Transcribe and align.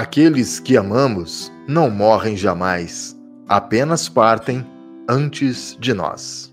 Aqueles 0.00 0.60
que 0.60 0.76
amamos 0.76 1.50
não 1.66 1.90
morrem 1.90 2.36
jamais, 2.36 3.18
apenas 3.48 4.08
partem 4.08 4.64
antes 5.08 5.76
de 5.80 5.92
nós. 5.92 6.52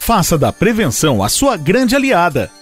Faça 0.00 0.36
da 0.36 0.52
prevenção 0.52 1.22
a 1.22 1.28
sua 1.28 1.56
grande 1.56 1.94
aliada. 1.94 2.50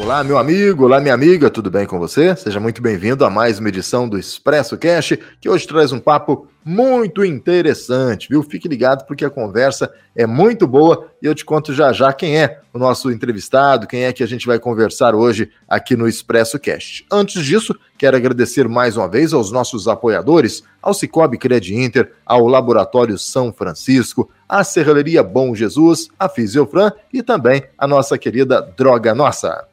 Olá, 0.00 0.24
meu 0.24 0.38
amigo, 0.38 0.86
olá, 0.86 0.98
minha 0.98 1.12
amiga, 1.12 1.50
tudo 1.50 1.70
bem 1.70 1.84
com 1.84 1.98
você? 1.98 2.34
Seja 2.34 2.58
muito 2.58 2.80
bem-vindo 2.80 3.22
a 3.22 3.28
mais 3.28 3.58
uma 3.58 3.68
edição 3.68 4.08
do 4.08 4.18
Expresso 4.18 4.78
Cash, 4.78 5.18
que 5.38 5.46
hoje 5.46 5.68
traz 5.68 5.92
um 5.92 6.00
papo 6.00 6.48
muito 6.64 7.22
interessante, 7.22 8.26
viu? 8.30 8.42
Fique 8.42 8.66
ligado 8.66 9.06
porque 9.06 9.26
a 9.26 9.30
conversa 9.30 9.92
é 10.16 10.26
muito 10.26 10.66
boa 10.66 11.06
e 11.22 11.26
eu 11.26 11.34
te 11.34 11.44
conto 11.44 11.74
já 11.74 11.92
já 11.92 12.14
quem 12.14 12.38
é 12.38 12.60
o 12.72 12.78
nosso 12.78 13.12
entrevistado, 13.12 13.86
quem 13.86 14.04
é 14.04 14.12
que 14.12 14.22
a 14.22 14.26
gente 14.26 14.46
vai 14.46 14.58
conversar 14.58 15.14
hoje 15.14 15.50
aqui 15.68 15.94
no 15.94 16.08
Expresso 16.08 16.58
Cast. 16.58 17.04
Antes 17.12 17.44
disso, 17.44 17.78
quero 17.98 18.16
agradecer 18.16 18.66
mais 18.66 18.96
uma 18.96 19.06
vez 19.06 19.34
aos 19.34 19.52
nossos 19.52 19.86
apoiadores, 19.86 20.64
ao 20.80 20.94
Cicobi 20.94 21.36
Cred 21.36 21.74
Inter, 21.74 22.10
ao 22.24 22.46
Laboratório 22.46 23.18
São 23.18 23.52
Francisco, 23.52 24.30
à 24.48 24.64
Serralheria 24.64 25.22
Bom 25.22 25.54
Jesus, 25.54 26.08
a 26.18 26.26
Fisiofran 26.26 26.90
e 27.12 27.22
também 27.22 27.64
a 27.76 27.86
nossa 27.86 28.16
querida 28.16 28.62
Droga 28.76 29.14
Nossa. 29.14 29.69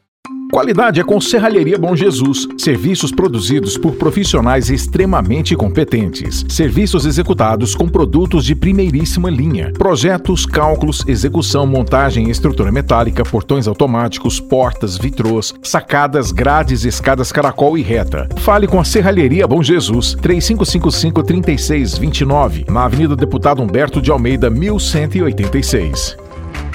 Qualidade 0.51 0.99
é 0.99 1.03
com 1.03 1.21
Serralheria 1.21 1.77
Bom 1.77 1.95
Jesus. 1.95 2.47
Serviços 2.57 3.11
produzidos 3.11 3.77
por 3.77 3.93
profissionais 3.93 4.69
extremamente 4.69 5.55
competentes. 5.55 6.45
Serviços 6.49 7.05
executados 7.05 7.75
com 7.75 7.87
produtos 7.87 8.43
de 8.45 8.55
primeiríssima 8.55 9.29
linha. 9.29 9.71
Projetos, 9.73 10.45
cálculos, 10.45 11.03
execução, 11.07 11.65
montagem, 11.67 12.29
estrutura 12.29 12.71
metálica, 12.71 13.23
portões 13.23 13.67
automáticos, 13.67 14.39
portas, 14.39 14.97
vitrôs, 14.97 15.53
sacadas, 15.61 16.31
grades, 16.31 16.85
escadas 16.85 17.31
caracol 17.31 17.77
e 17.77 17.81
reta. 17.81 18.29
Fale 18.37 18.67
com 18.67 18.79
a 18.79 18.85
Serralheria 18.85 19.45
Bom 19.45 19.61
Jesus. 19.61 20.15
3555-3629. 20.15 22.69
Na 22.69 22.85
Avenida 22.85 23.15
Deputado 23.15 23.61
Humberto 23.61 24.01
de 24.01 24.09
Almeida, 24.11 24.49
1186. 24.49 26.26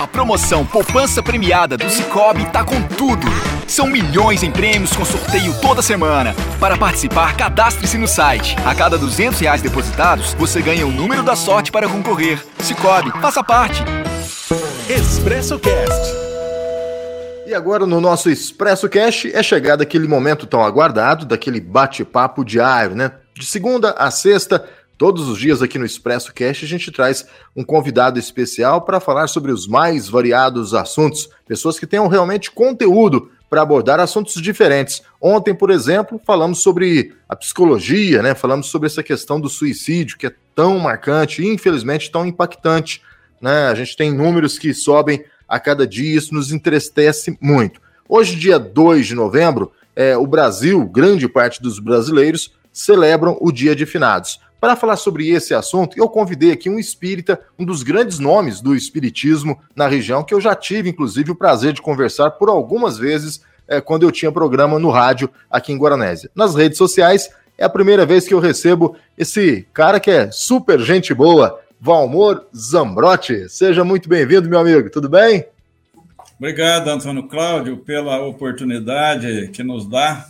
A 0.03 0.07
promoção 0.09 0.67
Poupança 0.67 1.23
Premiada 1.23 1.77
do 1.77 1.89
Cicobi 1.89 2.45
tá 2.47 2.65
com 2.65 2.83
tudo. 2.83 3.25
São 3.69 3.87
milhões 3.87 4.43
em 4.43 4.51
prêmios 4.51 4.97
com 4.97 5.05
sorteio 5.05 5.55
toda 5.61 5.81
semana. 5.81 6.35
Para 6.59 6.77
participar, 6.77 7.37
cadastre-se 7.37 7.97
no 7.97 8.09
site. 8.09 8.57
A 8.67 8.75
cada 8.75 8.99
200 8.99 9.39
reais 9.39 9.63
depositados, 9.63 10.35
você 10.35 10.61
ganha 10.61 10.85
o 10.85 10.91
número 10.91 11.23
da 11.23 11.37
sorte 11.37 11.71
para 11.71 11.89
concorrer. 11.89 12.45
Cicobi, 12.59 13.13
faça 13.21 13.45
parte. 13.45 13.85
Expresso 14.89 15.57
Cast. 15.61 16.13
E 17.47 17.55
agora 17.55 17.87
no 17.87 18.01
nosso 18.01 18.29
Expresso 18.29 18.89
Cash 18.89 19.27
é 19.27 19.41
chegado 19.41 19.83
aquele 19.83 20.09
momento 20.09 20.49
tão 20.49 20.65
aguardado, 20.65 21.27
daquele 21.27 21.61
bate-papo 21.61 22.45
diário, 22.45 22.97
né? 22.97 23.13
De 23.35 23.47
segunda 23.47 23.93
a 23.93 24.11
sexta, 24.11 24.65
Todos 24.97 25.29
os 25.29 25.39
dias 25.39 25.63
aqui 25.63 25.79
no 25.79 25.85
Expresso 25.85 26.33
Cast 26.33 26.65
a 26.65 26.69
gente 26.69 26.93
traz 26.93 27.27
um 27.57 27.65
convidado 27.65 28.19
especial 28.19 28.83
para 28.83 29.01
falar 29.01 29.27
sobre 29.27 29.51
os 29.51 29.67
mais 29.67 30.09
variados 30.09 30.75
assuntos, 30.75 31.29
pessoas 31.47 31.79
que 31.79 31.87
tenham 31.87 32.09
realmente 32.09 32.51
conteúdo 32.51 33.31
para 33.51 33.63
abordar 33.63 34.01
assuntos 34.01 34.41
diferentes. 34.41 35.03
Ontem, 35.21 35.55
por 35.55 35.71
exemplo, 35.71 36.19
falamos 36.25 36.61
sobre 36.61 37.15
a 37.29 37.37
psicologia, 37.37 38.23
né? 38.23 38.35
Falamos 38.35 38.69
sobre 38.69 38.87
essa 38.87 39.03
questão 39.03 39.39
do 39.39 39.49
suicídio, 39.49 40.17
que 40.17 40.27
é 40.27 40.35
tão 40.55 40.79
marcante 40.79 41.43
e 41.43 41.49
infelizmente 41.49 42.11
tão 42.11 42.25
impactante. 42.25 43.03
Né? 43.43 43.67
A 43.67 43.75
gente 43.75 43.95
tem 43.97 44.11
números 44.11 44.59
que 44.59 44.73
sobem 44.73 45.25
a 45.47 45.61
cada 45.61 45.87
dia, 45.87 46.17
isso 46.17 46.33
nos 46.33 46.51
entristece 46.51 47.37
muito. 47.43 47.79
Hoje, 48.09 48.37
dia 48.37 48.59
2 48.59 49.09
de 49.09 49.15
novembro, 49.15 49.71
é, 49.95 50.17
o 50.17 50.27
Brasil, 50.27 50.87
grande 50.87 51.29
parte 51.29 51.61
dos 51.61 51.79
brasileiros, 51.79 52.55
celebram 52.73 53.37
o 53.41 53.53
Dia 53.53 53.77
de 53.77 53.85
Finados. 53.85 54.41
Para 54.63 54.77
falar 54.77 54.95
sobre 54.95 55.29
esse 55.29 55.53
assunto, 55.53 55.99
eu 55.99 56.09
convidei 56.09 56.53
aqui 56.53 56.71
um 56.71 56.79
espírita, 56.79 57.41
um 57.59 57.65
dos 57.65 57.83
grandes 57.83 58.21
nomes 58.21 58.61
do 58.61 58.77
espiritismo 58.77 59.61
na 59.75 59.89
região, 59.89 60.23
que 60.23 60.33
eu 60.33 60.41
já 60.41 60.55
tive, 60.55 60.91
inclusive, 60.91 61.33
o 61.33 61.35
prazer 61.35 61.73
de 61.73 61.83
conversar 61.83 62.31
por 62.31 62.49
algumas 62.49 62.97
vezes 62.97 63.43
é, 63.67 63.81
quando 63.81 64.05
eu 64.05 64.13
tinha 64.13 64.31
programa 64.31 64.79
no 64.79 64.89
rádio 64.89 65.29
aqui 65.51 65.73
em 65.73 65.77
Guaranésia. 65.77 66.31
Nas 66.33 66.55
redes 66.55 66.79
sociais, 66.79 67.29
é 67.59 67.65
a 67.65 67.69
primeira 67.69 68.07
vez 68.07 68.25
que 68.25 68.33
eu 68.33 68.39
recebo 68.39 68.95
esse 69.19 69.67
cara 69.75 69.99
que 69.99 70.13
é 70.13 70.31
super 70.31 70.79
gente 70.79 71.13
boa, 71.13 71.59
Valmor 71.81 72.47
Zambrotti. 72.57 73.49
Seja 73.49 73.83
muito 73.83 74.09
bem-vindo, 74.09 74.49
meu 74.49 74.61
amigo, 74.61 74.89
tudo 74.91 75.09
bem? 75.09 75.45
Obrigado, 76.39 76.87
Antônio 76.89 77.25
Cláudio, 77.27 77.79
pela 77.79 78.25
oportunidade 78.25 79.49
que 79.49 79.65
nos 79.65 79.89
dá 79.89 80.25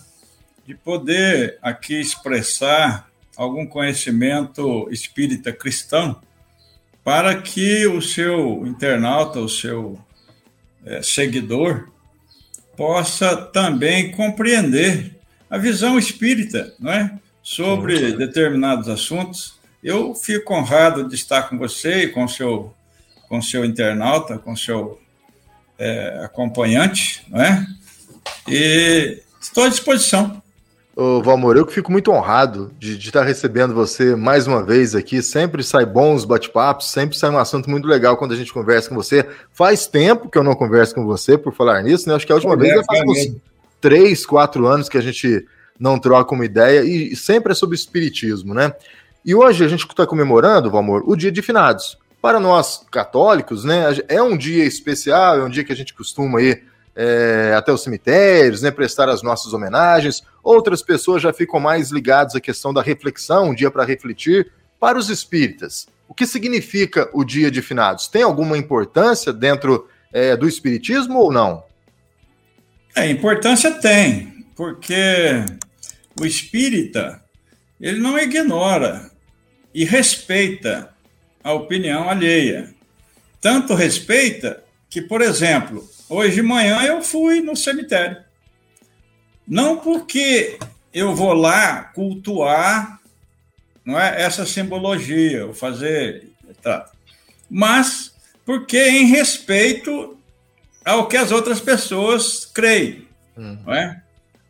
de 0.67 0.75
poder 0.75 1.59
aqui 1.61 2.01
expressar 2.01 3.12
algum 3.37 3.67
conhecimento 3.67 4.89
espírita 4.91 5.53
cristão 5.53 6.21
para 7.05 7.41
que 7.41 7.87
o 7.87 8.01
seu 8.01 8.67
internauta, 8.67 9.41
o 9.41 9.49
seu 9.49 9.99
é, 10.85 11.03
seguidor, 11.03 11.89
possa 12.77 13.37
também 13.37 14.11
compreender 14.13 15.17
a 15.51 15.59
visão 15.59 15.99
espírita 15.99 16.75
não 16.79 16.93
é? 16.93 17.19
sobre 17.43 18.13
determinados 18.13 18.89
assuntos. 18.89 19.55
Eu 19.83 20.15
fico 20.15 20.55
honrado 20.55 21.09
de 21.09 21.15
estar 21.15 21.43
com 21.49 21.59
você 21.59 22.05
e 22.05 22.09
com 22.09 22.27
seu, 22.29 22.75
com 23.29 23.43
seu 23.43 23.65
internauta, 23.65 24.39
com 24.39 24.57
seu 24.57 25.01
é, 25.79 26.21
acompanhante, 26.25 27.25
não 27.29 27.43
é? 27.43 27.67
e 28.49 29.23
estou 29.41 29.65
à 29.65 29.69
disposição. 29.69 30.42
Ô, 30.95 31.23
Valmor, 31.23 31.57
eu 31.57 31.65
que 31.65 31.73
fico 31.73 31.91
muito 31.91 32.11
honrado 32.11 32.71
de, 32.79 32.99
de, 32.99 33.07
estar 33.07 33.23
recebendo 33.23 33.73
você 33.73 34.15
mais 34.15 34.47
uma 34.47 34.63
vez 34.63 34.95
aqui. 34.95 35.23
Sempre 35.23 35.63
sai 35.63 35.87
bons 35.87 36.27
bate-papos, 36.27 36.91
sempre 36.91 37.17
sai 37.17 37.31
um 37.31 37.39
assunto 37.39 37.71
muito 37.71 37.89
legal 37.89 38.17
quando 38.17 38.33
a 38.33 38.37
gente 38.37 38.53
conversa 38.53 38.91
com 38.91 38.95
você. 38.95 39.27
Faz 39.53 39.87
tempo 39.87 40.29
que 40.29 40.37
eu 40.37 40.45
não 40.45 40.55
converso 40.55 40.95
com 40.95 41.07
você, 41.07 41.39
por 41.39 41.55
falar 41.55 41.83
nisso, 41.83 42.07
né? 42.07 42.15
Acho 42.15 42.27
que 42.27 42.33
a 42.33 42.35
última 42.35 42.53
é, 42.55 42.57
vez 42.59 42.85
faz 42.85 43.03
uns 43.07 43.37
três, 43.81 44.27
quatro 44.27 44.67
anos 44.67 44.89
que 44.89 44.99
a 44.99 45.01
gente 45.01 45.47
não 45.81 45.99
troca 45.99 46.35
uma 46.35 46.45
ideia 46.45 46.85
e, 46.85 47.13
e 47.13 47.17
sempre 47.17 47.53
é 47.53 47.55
sobre 47.55 47.75
espiritismo, 47.75 48.53
né? 48.53 48.75
E 49.25 49.35
hoje 49.35 49.65
a 49.65 49.69
gente 49.69 49.87
está 49.87 50.07
comemorando, 50.07 50.71
Valmor, 50.71 51.05
o 51.07 51.17
Dia 51.17 51.33
de 51.33 51.41
Finados. 51.41 51.97
Para 52.21 52.39
nós 52.39 52.85
católicos, 52.91 53.65
né, 53.65 53.87
é 54.09 54.23
um 54.23 54.37
dia 54.37 54.65
especial, 54.65 55.39
é 55.39 55.45
um 55.45 55.49
dia 55.49 55.65
que 55.65 55.73
a 55.73 55.77
gente 55.77 55.95
costuma 55.95 56.41
ir 56.41 56.65
é, 56.95 57.55
até 57.57 57.73
os 57.73 57.83
cemitérios, 57.83 58.63
né, 58.63 58.71
prestar 58.71 59.09
as 59.09 59.23
nossas 59.23 59.53
homenagens. 59.53 60.23
Outras 60.43 60.83
pessoas 60.83 61.23
já 61.23 61.33
ficam 61.33 61.59
mais 61.59 61.91
ligadas 61.91 62.35
à 62.35 62.41
questão 62.41 62.73
da 62.73 62.83
reflexão, 62.83 63.51
um 63.51 63.55
dia 63.55 63.71
para 63.71 63.85
refletir. 63.85 64.53
Para 64.79 64.99
os 64.99 65.09
espíritas, 65.09 65.87
o 66.09 66.15
que 66.15 66.27
significa 66.27 67.09
o 67.13 67.25
dia 67.25 67.51
de 67.51 67.63
finados? 67.63 68.09
Tem 68.09 68.23
alguma 68.23 68.59
importância 68.59 69.33
dentro 69.33 69.89
é, 70.13 70.37
do 70.37 70.49
espiritismo 70.49 71.19
ou 71.19 71.33
não? 71.33 71.65
É, 72.95 73.09
importância 73.09 73.71
tem, 73.71 74.45
porque 74.55 75.45
o 76.21 76.27
espírita 76.27 77.23
ele 77.81 77.99
não 77.99 78.19
ignora 78.19 79.11
e 79.75 79.85
respeita 79.85 80.91
a 81.43 81.53
opinião 81.53 82.09
alheia. 82.09 82.75
Tanto 83.41 83.75
respeita 83.75 84.63
que, 84.89 85.01
por 85.01 85.23
exemplo, 85.23 85.89
Hoje 86.15 86.35
de 86.35 86.43
manhã 86.43 86.83
eu 86.83 87.01
fui 87.01 87.41
no 87.41 87.57
cemitério. 87.57 88.19
Não 89.49 89.79
porque 89.79 90.59
eu 90.93 91.15
vou 91.15 91.33
lá 91.33 91.85
cultuar 91.85 93.01
não 93.83 93.99
é, 93.99 94.21
essa 94.21 94.45
simbologia, 94.45 95.47
ou 95.47 95.55
fazer. 95.55 96.29
Tá, 96.61 96.91
mas 97.49 98.15
porque 98.45 98.79
em 98.79 99.07
respeito 99.07 100.19
ao 100.85 101.09
que 101.09 101.17
as 101.17 101.33
outras 101.33 101.63
pessoas 101.63 102.45
creem. 102.45 103.09
Uhum. 103.35 103.59
Não 103.65 103.75
é? 103.75 104.03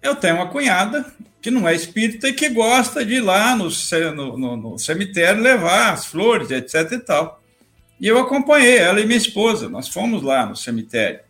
Eu 0.03 0.17
tenho 0.17 0.35
uma 0.35 0.49
cunhada 0.49 1.15
que 1.41 1.49
não 1.49 1.69
é 1.69 1.76
espírita 1.76 2.26
e 2.26 2.32
que 2.32 2.49
gosta 2.49 3.06
de 3.06 3.15
ir 3.15 3.20
lá 3.20 3.55
no, 3.55 3.69
no, 4.17 4.37
no, 4.37 4.56
no 4.56 4.79
cemitério 4.81 5.41
levar 5.41 5.93
as 5.93 6.06
flores, 6.06 6.50
etc. 6.50 6.91
e 6.91 6.99
tal. 6.99 7.41
E 8.00 8.08
eu 8.08 8.19
acompanhei 8.19 8.79
ela 8.79 9.00
e 9.00 9.06
minha 9.06 9.17
esposa, 9.17 9.69
nós 9.69 9.87
fomos 9.87 10.25
lá 10.25 10.44
no 10.44 10.56
cemitério. 10.56 11.20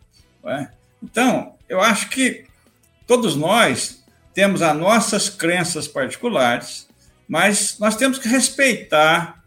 É? 0.44 0.68
Então, 1.02 1.54
eu 1.68 1.80
acho 1.80 2.08
que 2.08 2.44
todos 3.06 3.36
nós 3.36 4.02
temos 4.34 4.62
as 4.62 4.76
nossas 4.76 5.28
crenças 5.28 5.86
particulares, 5.86 6.88
mas 7.28 7.78
nós 7.78 7.96
temos 7.96 8.18
que 8.18 8.28
respeitar 8.28 9.42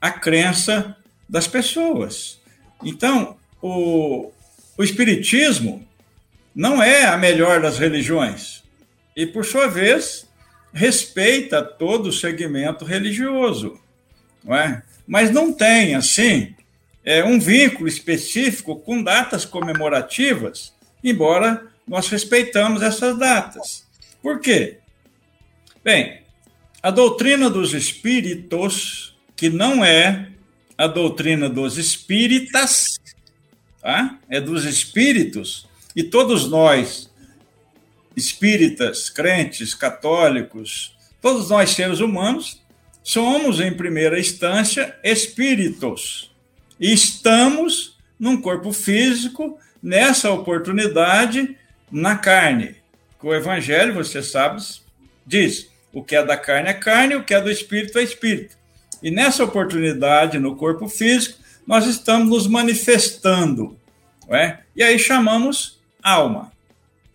a 0.00 0.10
crença 0.10 0.96
das 1.28 1.46
pessoas. 1.46 2.40
Então, 2.82 3.36
o, 3.62 4.30
o 4.76 4.82
Espiritismo 4.82 5.86
não 6.54 6.82
é 6.82 7.06
a 7.06 7.16
melhor 7.16 7.60
das 7.60 7.78
religiões. 7.78 8.62
E, 9.16 9.26
por 9.26 9.44
sua 9.44 9.66
vez, 9.66 10.26
respeita 10.72 11.62
todo 11.62 12.08
o 12.08 12.12
segmento 12.12 12.84
religioso. 12.84 13.80
Não 14.42 14.54
é? 14.54 14.82
Mas 15.06 15.30
não 15.30 15.52
tem, 15.52 15.94
assim, 15.94 16.54
é, 17.04 17.22
um 17.22 17.38
vínculo 17.38 17.86
específico 17.86 18.76
com 18.76 19.02
datas 19.02 19.44
comemorativas, 19.44 20.72
embora 21.02 21.66
nós 21.86 22.08
respeitamos 22.08 22.82
essas 22.82 23.18
datas. 23.18 23.86
Por 24.22 24.40
quê? 24.40 24.78
Bem, 25.84 26.22
a 26.82 26.90
doutrina 26.90 27.50
dos 27.50 27.74
espíritos, 27.74 29.14
que 29.36 29.50
não 29.50 29.84
é 29.84 30.30
a 30.78 30.86
doutrina 30.86 31.48
dos 31.48 31.76
espíritas, 31.76 32.98
tá? 33.80 34.18
é 34.28 34.40
dos 34.40 34.64
espíritos, 34.64 35.68
e 35.94 36.02
todos 36.02 36.48
nós, 36.48 37.10
espíritas, 38.16 39.10
crentes, 39.10 39.74
católicos, 39.74 40.96
todos 41.20 41.50
nós 41.50 41.70
seres 41.70 42.00
humanos, 42.00 42.60
somos, 43.02 43.60
em 43.60 43.72
primeira 43.72 44.18
instância, 44.18 44.98
espíritos. 45.04 46.33
Estamos 46.86 47.96
num 48.20 48.38
corpo 48.38 48.70
físico, 48.70 49.58
nessa 49.82 50.30
oportunidade, 50.30 51.56
na 51.90 52.14
carne. 52.14 52.76
O 53.22 53.32
Evangelho, 53.32 53.94
você 53.94 54.22
sabe, 54.22 54.62
diz: 55.26 55.70
o 55.94 56.04
que 56.04 56.14
é 56.14 56.22
da 56.22 56.36
carne 56.36 56.68
é 56.68 56.74
carne, 56.74 57.16
o 57.16 57.24
que 57.24 57.32
é 57.32 57.40
do 57.40 57.50
espírito 57.50 57.98
é 57.98 58.02
espírito. 58.02 58.54
E 59.02 59.10
nessa 59.10 59.42
oportunidade, 59.42 60.38
no 60.38 60.56
corpo 60.56 60.86
físico, 60.86 61.38
nós 61.66 61.86
estamos 61.86 62.28
nos 62.28 62.46
manifestando. 62.46 63.78
É? 64.28 64.58
E 64.76 64.82
aí 64.82 64.98
chamamos 64.98 65.80
alma. 66.02 66.52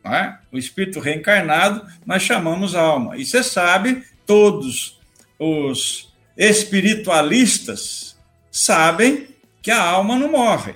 É? 0.04 0.33
O 0.51 0.57
espírito 0.57 1.00
reencarnado 1.00 1.86
nós 2.07 2.24
chamamos 2.24 2.74
alma. 2.74 3.18
E 3.18 3.24
você 3.24 3.44
sabe, 3.44 4.04
todos 4.25 5.00
os 5.38 6.12
espiritualistas 6.36 8.18
sabem 8.50 9.30
que 9.62 9.72
a 9.72 9.82
alma 9.82 10.18
não 10.18 10.32
morre, 10.32 10.76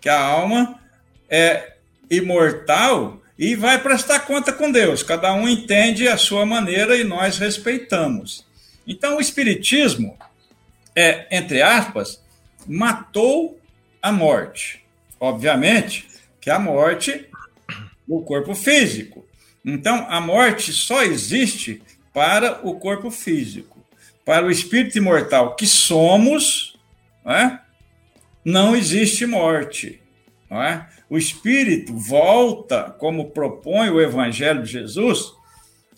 que 0.00 0.08
a 0.08 0.20
alma 0.20 0.80
é 1.28 1.74
imortal 2.10 3.20
e 3.38 3.54
vai 3.54 3.78
prestar 3.78 4.20
conta 4.20 4.52
com 4.52 4.70
Deus. 4.70 5.02
Cada 5.02 5.32
um 5.34 5.48
entende 5.48 6.08
a 6.08 6.16
sua 6.16 6.46
maneira 6.46 6.96
e 6.96 7.04
nós 7.04 7.38
respeitamos. 7.38 8.46
Então, 8.86 9.16
o 9.16 9.20
Espiritismo, 9.20 10.16
é, 10.94 11.26
entre 11.36 11.60
aspas, 11.60 12.22
matou 12.66 13.60
a 14.00 14.12
morte. 14.12 14.84
Obviamente 15.18 16.08
que 16.40 16.50
a 16.50 16.58
morte 16.58 17.28
no 18.06 18.22
corpo 18.22 18.54
físico. 18.54 19.26
Então, 19.64 20.06
a 20.08 20.20
morte 20.20 20.72
só 20.72 21.02
existe 21.02 21.82
para 22.12 22.60
o 22.66 22.78
corpo 22.78 23.10
físico. 23.10 23.84
Para 24.24 24.46
o 24.46 24.50
espírito 24.50 24.96
imortal 24.96 25.56
que 25.56 25.66
somos, 25.66 26.78
não, 27.24 27.34
é? 27.34 27.60
Não 28.46 28.76
existe 28.76 29.26
morte. 29.26 30.00
Não 30.48 30.62
é? 30.62 30.86
O 31.10 31.18
espírito 31.18 31.92
volta, 31.96 32.94
como 32.96 33.30
propõe 33.30 33.90
o 33.90 34.00
Evangelho 34.00 34.62
de 34.62 34.70
Jesus, 34.70 35.32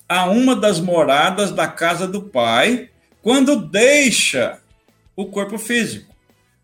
a 0.09 0.25
uma 0.31 0.57
das 0.57 0.81
moradas 0.81 1.53
da 1.53 1.69
casa 1.69 2.09
do 2.09 2.23
Pai, 2.23 2.89
quando 3.21 3.55
deixa 3.55 4.61
o 5.15 5.27
corpo 5.27 5.59
físico. 5.59 6.11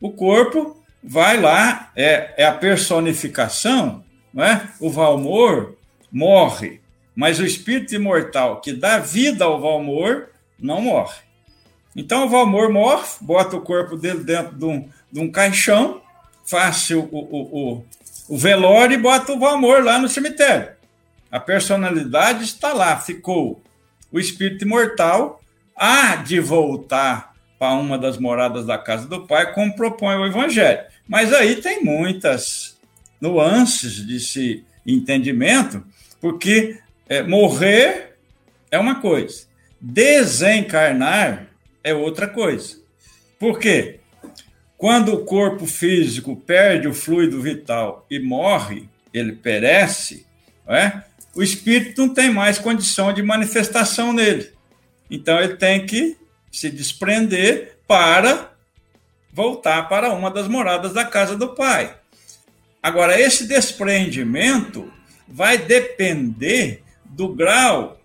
O 0.00 0.10
corpo 0.10 0.82
vai 1.02 1.38
lá, 1.38 1.92
é, 1.94 2.32
é 2.38 2.46
a 2.46 2.54
personificação, 2.54 4.02
não 4.32 4.42
é? 4.42 4.66
o 4.80 4.88
Valmor 4.88 5.76
morre, 6.10 6.80
mas 7.14 7.38
o 7.38 7.44
espírito 7.44 7.94
imortal 7.94 8.62
que 8.62 8.72
dá 8.72 8.98
vida 8.98 9.44
ao 9.44 9.60
Valmor 9.60 10.30
não 10.58 10.80
morre. 10.80 11.18
Então 11.94 12.24
o 12.24 12.28
Valmor 12.28 12.72
morre, 12.72 13.06
bota 13.20 13.56
o 13.56 13.60
corpo 13.60 13.96
dele 13.96 14.24
dentro 14.24 14.56
de 14.56 14.64
um, 14.64 14.88
de 15.14 15.20
um 15.20 15.30
caixão, 15.30 16.02
faz 16.44 16.90
o, 16.90 16.98
o, 17.02 17.78
o, 17.78 17.84
o 18.28 18.36
velório 18.36 18.94
e 18.94 19.00
bota 19.00 19.32
o 19.32 19.38
Valmor 19.38 19.84
lá 19.84 19.96
no 19.96 20.08
cemitério. 20.08 20.72
A 21.30 21.38
personalidade 21.38 22.42
está 22.42 22.72
lá, 22.72 22.98
ficou. 22.98 23.62
O 24.10 24.18
espírito 24.18 24.64
imortal 24.64 25.40
há 25.76 26.16
de 26.16 26.40
voltar 26.40 27.32
para 27.60 27.74
uma 27.74 27.96
das 27.96 28.18
moradas 28.18 28.66
da 28.66 28.76
casa 28.76 29.06
do 29.06 29.24
Pai, 29.24 29.54
como 29.54 29.76
propõe 29.76 30.16
o 30.16 30.26
Evangelho. 30.26 30.80
Mas 31.06 31.32
aí 31.32 31.62
tem 31.62 31.84
muitas 31.84 32.76
nuances 33.20 34.00
desse 34.00 34.64
entendimento, 34.84 35.84
porque 36.20 36.80
é, 37.08 37.22
morrer 37.22 38.16
é 38.68 38.78
uma 38.80 38.96
coisa, 38.96 39.46
desencarnar 39.80 41.46
é 41.84 41.94
outra 41.94 42.26
coisa. 42.26 42.82
Por 43.38 43.60
quê? 43.60 44.00
Quando 44.76 45.14
o 45.14 45.24
corpo 45.24 45.66
físico 45.66 46.36
perde 46.36 46.88
o 46.88 46.94
fluido 46.94 47.40
vital 47.40 48.04
e 48.10 48.18
morre, 48.18 48.88
ele 49.12 49.32
perece, 49.32 50.26
é? 50.66 51.02
o 51.34 51.42
espírito 51.42 52.00
não 52.06 52.12
tem 52.12 52.30
mais 52.30 52.58
condição 52.58 53.12
de 53.12 53.22
manifestação 53.22 54.12
nele. 54.12 54.50
Então 55.10 55.38
ele 55.38 55.56
tem 55.56 55.86
que 55.86 56.16
se 56.50 56.70
desprender 56.70 57.78
para 57.86 58.52
voltar 59.32 59.88
para 59.88 60.12
uma 60.12 60.30
das 60.30 60.48
moradas 60.48 60.92
da 60.92 61.04
casa 61.04 61.36
do 61.36 61.54
pai. 61.54 61.94
Agora, 62.82 63.18
esse 63.18 63.46
desprendimento 63.46 64.92
vai 65.26 65.58
depender 65.58 66.82
do 67.04 67.28
grau, 67.34 68.00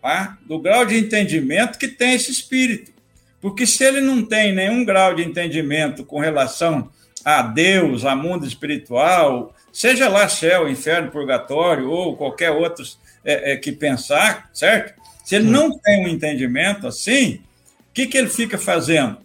tá? 0.00 0.38
do 0.46 0.58
grau 0.58 0.86
de 0.86 0.96
entendimento 0.96 1.78
que 1.78 1.86
tem 1.86 2.14
esse 2.14 2.30
espírito. 2.30 2.95
Porque 3.46 3.64
se 3.64 3.84
ele 3.84 4.00
não 4.00 4.24
tem 4.24 4.52
nenhum 4.52 4.84
grau 4.84 5.14
de 5.14 5.22
entendimento 5.22 6.04
com 6.04 6.18
relação 6.18 6.90
a 7.24 7.42
Deus, 7.42 8.04
a 8.04 8.16
mundo 8.16 8.44
espiritual, 8.44 9.54
seja 9.72 10.08
lá 10.08 10.28
céu, 10.28 10.68
inferno, 10.68 11.12
purgatório 11.12 11.88
ou 11.88 12.16
qualquer 12.16 12.50
outro 12.50 12.84
é, 13.24 13.52
é, 13.52 13.56
que 13.56 13.70
pensar, 13.70 14.50
certo? 14.52 15.00
Se 15.24 15.36
ele 15.36 15.48
não 15.48 15.78
tem 15.78 16.04
um 16.04 16.08
entendimento 16.08 16.88
assim, 16.88 17.34
o 17.34 17.40
que, 17.94 18.08
que 18.08 18.18
ele 18.18 18.28
fica 18.28 18.58
fazendo? 18.58 19.18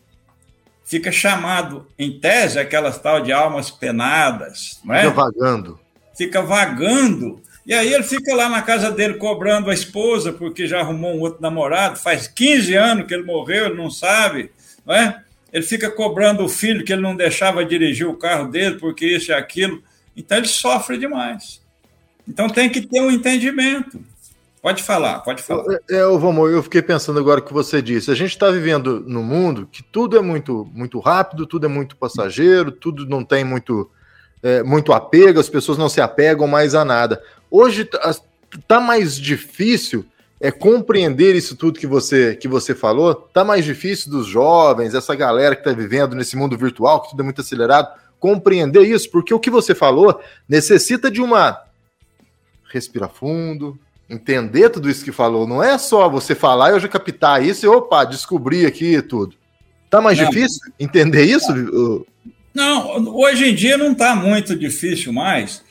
Fica 0.85 1.11
chamado, 1.11 1.87
em 1.97 2.19
tese, 2.19 2.59
aquelas 2.59 2.99
tal 2.99 3.21
de 3.21 3.31
almas 3.31 3.71
penadas, 3.71 4.79
não 4.85 4.93
é? 4.93 5.01
Fica 5.01 5.15
vagando. 5.15 5.79
Fica 6.15 6.41
vagando 6.43 7.41
e 7.65 7.73
aí 7.73 7.93
ele 7.93 8.03
fica 8.03 8.35
lá 8.35 8.49
na 8.49 8.61
casa 8.61 8.91
dele 8.91 9.15
cobrando 9.15 9.69
a 9.69 9.73
esposa, 9.73 10.33
porque 10.33 10.67
já 10.67 10.79
arrumou 10.79 11.13
um 11.15 11.19
outro 11.19 11.41
namorado, 11.41 11.99
faz 11.99 12.27
15 12.27 12.73
anos 12.75 13.07
que 13.07 13.13
ele 13.13 13.23
morreu, 13.23 13.67
ele 13.67 13.75
não 13.75 13.89
sabe, 13.89 14.51
não 14.85 14.95
é? 14.95 15.21
Ele 15.53 15.63
fica 15.63 15.91
cobrando 15.91 16.43
o 16.43 16.49
filho 16.49 16.83
que 16.83 16.93
ele 16.93 17.01
não 17.01 17.15
deixava 17.15 17.65
dirigir 17.65 18.07
o 18.07 18.15
carro 18.15 18.49
dele, 18.49 18.77
porque 18.77 19.05
isso 19.05 19.31
e 19.31 19.33
aquilo. 19.33 19.83
Então 20.15 20.37
ele 20.37 20.47
sofre 20.47 20.97
demais. 20.97 21.61
Então 22.27 22.49
tem 22.49 22.69
que 22.69 22.81
ter 22.81 23.01
um 23.01 23.11
entendimento. 23.11 23.99
Pode 24.61 24.83
falar, 24.83 25.19
pode 25.19 25.41
falar. 25.41 25.63
É, 25.89 25.95
é 25.97 26.03
Vamos, 26.03 26.51
eu 26.51 26.61
fiquei 26.61 26.81
pensando 26.81 27.19
agora 27.19 27.39
o 27.39 27.43
que 27.43 27.51
você 27.51 27.81
disse. 27.81 28.11
A 28.11 28.15
gente 28.15 28.31
está 28.31 28.49
vivendo 28.51 29.01
num 29.01 29.23
mundo 29.23 29.67
que 29.69 29.81
tudo 29.83 30.17
é 30.17 30.21
muito, 30.21 30.69
muito 30.71 30.99
rápido, 30.99 31.47
tudo 31.47 31.65
é 31.65 31.69
muito 31.69 31.95
passageiro, 31.95 32.71
tudo 32.71 33.07
não 33.07 33.25
tem 33.25 33.43
muito, 33.43 33.89
é, 34.41 34.61
muito 34.61 34.93
apego, 34.93 35.39
as 35.39 35.49
pessoas 35.49 35.77
não 35.79 35.89
se 35.89 35.99
apegam 35.99 36.47
mais 36.47 36.75
a 36.75 36.85
nada. 36.85 37.21
Hoje 37.51 37.85
tá, 37.85 38.15
tá 38.67 38.79
mais 38.79 39.15
difícil 39.15 40.05
é 40.41 40.49
compreender 40.49 41.35
isso 41.35 41.55
tudo 41.55 41.79
que 41.79 41.85
você 41.85 42.35
que 42.35 42.47
você 42.47 42.73
falou. 42.73 43.13
Tá 43.13 43.43
mais 43.43 43.63
difícil 43.63 44.09
dos 44.09 44.25
jovens, 44.25 44.95
essa 44.95 45.13
galera 45.13 45.55
que 45.55 45.61
está 45.61 45.71
vivendo 45.71 46.15
nesse 46.15 46.35
mundo 46.35 46.57
virtual, 46.57 47.01
que 47.01 47.11
tudo 47.11 47.21
é 47.21 47.23
muito 47.23 47.41
acelerado, 47.41 47.95
compreender 48.19 48.81
isso, 48.81 49.09
porque 49.11 49.33
o 49.33 49.39
que 49.39 49.51
você 49.51 49.75
falou 49.75 50.19
necessita 50.49 51.11
de 51.11 51.21
uma 51.21 51.61
respira 52.73 53.07
fundo, 53.07 53.77
entender 54.09 54.69
tudo 54.69 54.89
isso 54.89 55.05
que 55.05 55.11
falou. 55.11 55.45
Não 55.45 55.61
é 55.61 55.77
só 55.77 56.09
você 56.09 56.33
falar 56.33 56.71
e 56.71 56.73
eu 56.73 56.79
já 56.79 56.87
captar 56.87 57.45
isso 57.45 57.65
e 57.65 57.69
opa, 57.69 58.03
descobrir 58.03 58.65
aqui 58.65 58.99
tudo. 59.01 59.35
Tá 59.91 60.01
mais 60.01 60.17
não. 60.17 60.27
difícil 60.27 60.71
entender 60.79 61.25
isso? 61.25 62.05
Não, 62.53 63.15
hoje 63.15 63.51
em 63.51 63.55
dia 63.55 63.77
não 63.77 63.93
tá 63.93 64.15
muito 64.15 64.55
difícil 64.55 65.13
mais 65.13 65.63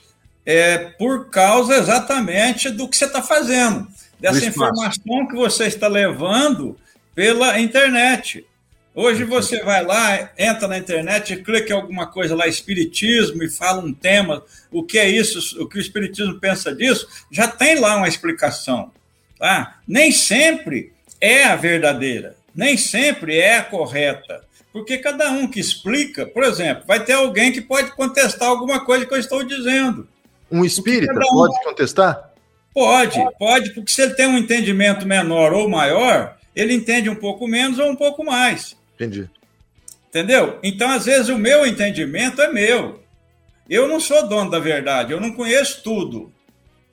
é, 0.50 0.78
por 0.78 1.30
causa 1.30 1.76
exatamente 1.76 2.70
do 2.70 2.88
que 2.88 2.96
você 2.96 3.04
está 3.04 3.22
fazendo, 3.22 3.86
dessa 4.18 4.44
informação 4.44 5.28
que 5.28 5.36
você 5.36 5.66
está 5.66 5.86
levando 5.86 6.76
pela 7.14 7.60
internet. 7.60 8.44
Hoje 8.92 9.22
você 9.22 9.62
vai 9.62 9.84
lá, 9.84 10.28
entra 10.36 10.66
na 10.66 10.76
internet, 10.76 11.36
clica 11.36 11.72
em 11.72 11.76
alguma 11.76 12.08
coisa 12.08 12.34
lá, 12.34 12.48
Espiritismo, 12.48 13.44
e 13.44 13.48
fala 13.48 13.80
um 13.80 13.94
tema, 13.94 14.42
o 14.72 14.82
que 14.82 14.98
é 14.98 15.08
isso, 15.08 15.62
o 15.62 15.68
que 15.68 15.78
o 15.78 15.80
Espiritismo 15.80 16.40
pensa 16.40 16.74
disso, 16.74 17.06
já 17.30 17.46
tem 17.46 17.78
lá 17.78 17.96
uma 17.96 18.08
explicação. 18.08 18.90
Tá? 19.38 19.78
Nem 19.86 20.10
sempre 20.10 20.92
é 21.20 21.44
a 21.44 21.54
verdadeira, 21.54 22.34
nem 22.52 22.76
sempre 22.76 23.38
é 23.38 23.58
a 23.58 23.62
correta. 23.62 24.42
Porque 24.72 24.98
cada 24.98 25.30
um 25.30 25.46
que 25.46 25.60
explica, 25.60 26.26
por 26.26 26.42
exemplo, 26.42 26.82
vai 26.88 27.04
ter 27.04 27.12
alguém 27.12 27.52
que 27.52 27.60
pode 27.60 27.92
contestar 27.92 28.48
alguma 28.48 28.84
coisa 28.84 29.06
que 29.06 29.14
eu 29.14 29.18
estou 29.18 29.44
dizendo. 29.44 30.08
Um 30.50 30.64
espírita 30.64 31.12
um... 31.12 31.34
pode 31.34 31.64
contestar? 31.64 32.30
Pode, 32.72 33.18
pode, 33.38 33.70
porque 33.70 33.90
se 33.90 34.02
ele 34.02 34.14
tem 34.14 34.26
um 34.26 34.38
entendimento 34.38 35.06
menor 35.06 35.52
ou 35.52 35.68
maior, 35.68 36.36
ele 36.54 36.74
entende 36.74 37.10
um 37.10 37.16
pouco 37.16 37.46
menos 37.48 37.78
ou 37.78 37.90
um 37.90 37.96
pouco 37.96 38.24
mais. 38.24 38.76
Entendi. 38.94 39.28
Entendeu? 40.08 40.58
Então, 40.62 40.90
às 40.90 41.04
vezes, 41.04 41.28
o 41.28 41.38
meu 41.38 41.66
entendimento 41.66 42.40
é 42.42 42.52
meu. 42.52 43.00
Eu 43.68 43.86
não 43.86 44.00
sou 44.00 44.26
dono 44.26 44.50
da 44.50 44.58
verdade, 44.58 45.12
eu 45.12 45.20
não 45.20 45.32
conheço 45.32 45.82
tudo. 45.82 46.32